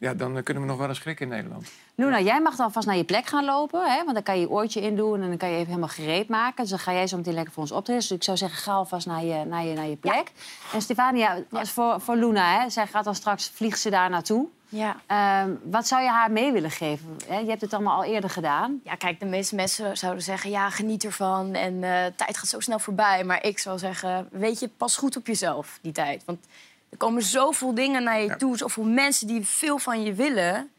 [0.00, 1.70] Ja, dan eh, kunnen we nog wel eens schrikken in Nederland.
[1.94, 3.90] Luna, jij mag dan vast naar je plek gaan lopen.
[3.90, 3.96] Hè?
[3.96, 6.28] Want dan kan je je oortje in doen en dan kan je even helemaal gereed
[6.28, 6.56] maken.
[6.56, 8.02] Dus dan ga jij zo meteen lekker voor ons optreden.
[8.02, 10.32] Dus ik zou zeggen, ga alvast naar je, naar je, naar je plek.
[10.72, 12.70] En Stefania, als voor, voor Luna, hè?
[12.70, 14.46] zij gaat dan straks, vliegt ze daar naartoe.
[14.68, 14.96] Ja.
[15.06, 17.16] Ehm, wat zou je haar mee willen geven?
[17.26, 17.38] Hè?
[17.38, 18.80] Je hebt het allemaal al eerder gedaan.
[18.84, 21.54] Ja, kijk, de meeste mensen zouden zeggen, ja, geniet ervan.
[21.54, 23.24] En eh tijd gaat zo snel voorbij.
[23.24, 26.24] Maar ik zou zeggen, weet je, pas goed op jezelf, die tijd.
[26.24, 26.46] Want
[26.90, 28.56] er komen zoveel dingen naar je toe.
[28.56, 30.70] Zoveel mensen die veel van je willen.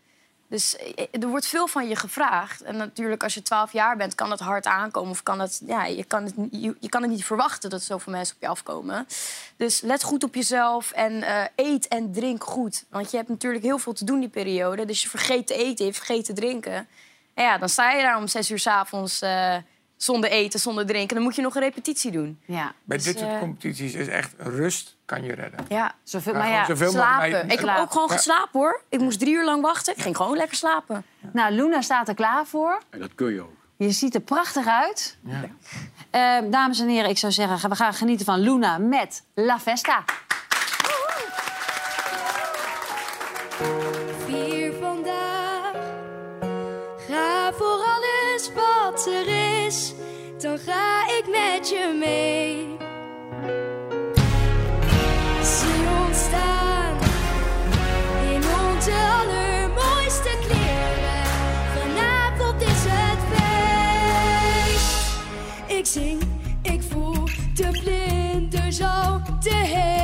[0.48, 2.62] Dus eh, er wordt veel van je gevraagd.
[2.62, 5.12] En natuurlijk, als je 12 jaar bent, kan het hard aankomen.
[5.12, 8.14] Of kan het, ja, je, kan het, je, je kan het niet verwachten dat zoveel
[8.14, 9.08] mensen op je afkomen.
[9.56, 12.86] Dus let goed op jezelf en eh, eet en drink goed.
[12.90, 14.86] Want je hebt natuurlijk heel veel te doen die periode.
[14.86, 16.88] Dus je vergeet te eten, je vergeet te drinken.
[17.34, 19.24] En ja, dan sta je daar om zes uur s'avonds...
[19.24, 19.70] avonds
[20.04, 21.16] zonder eten, zonder drinken.
[21.16, 22.40] Dan moet je nog een repetitie doen.
[22.46, 22.74] Ja.
[22.84, 25.66] Bij Dus, dit soort eh, competities is echt rust kan je redden.
[25.68, 27.50] Ja, zoveel, maar maar ja, ja, zoveel slapen.
[27.50, 28.16] ik heb ook gewoon Ja.
[28.16, 28.82] geslapen hoor.
[28.90, 29.94] Ik moest drie uur lang wachten.
[29.96, 31.04] Ik ging gewoon lekker slapen.
[31.34, 32.82] Nou, Luna staat er klaar voor.
[32.90, 33.54] En dat kun je ook.
[33.78, 35.18] Je ziet er prachtig uit.
[36.10, 40.04] Eh, dames en heren, ik zou zeggen, we gaan genieten van Luna met La Festa.
[51.80, 52.78] Mee.
[55.44, 56.98] Zie ons staan
[58.34, 61.26] in onze allermooiste kleren.
[61.76, 63.60] Vanavond is het feest.
[65.78, 66.22] Ik zing,
[66.62, 70.01] ik voel de vlinders de hele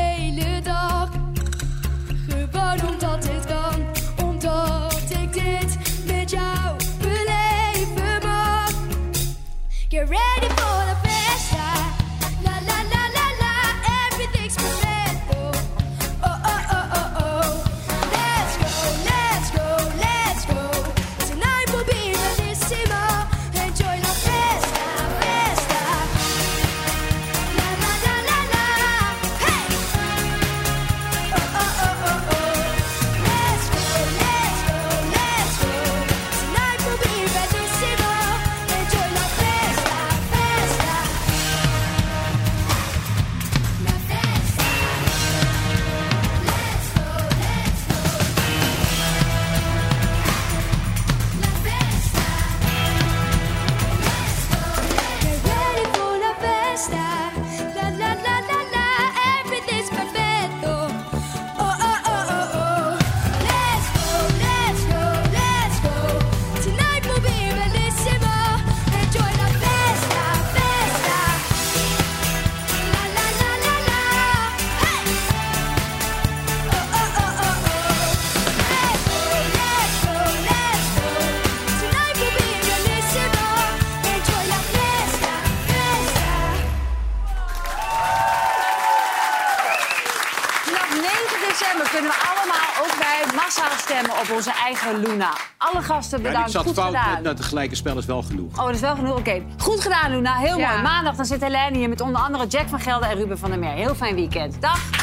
[94.99, 95.29] Luna.
[95.57, 96.51] Alle gasten Ja, dit bedankt.
[96.51, 97.25] zat Goed fout gedaan.
[97.25, 98.57] het gelijke spel is wel genoeg.
[98.59, 99.17] Oh, dat is wel genoeg.
[99.17, 100.35] Oké, goed gedaan, Luna.
[100.35, 100.69] Heel Ja.
[100.69, 100.81] mooi.
[100.81, 103.59] Maandag dan zit Helene hier met onder andere Jack van Gelder en Ruben van der
[103.59, 103.73] Meer.
[103.73, 104.61] Heel fijn weekend.
[104.61, 104.96] Dag.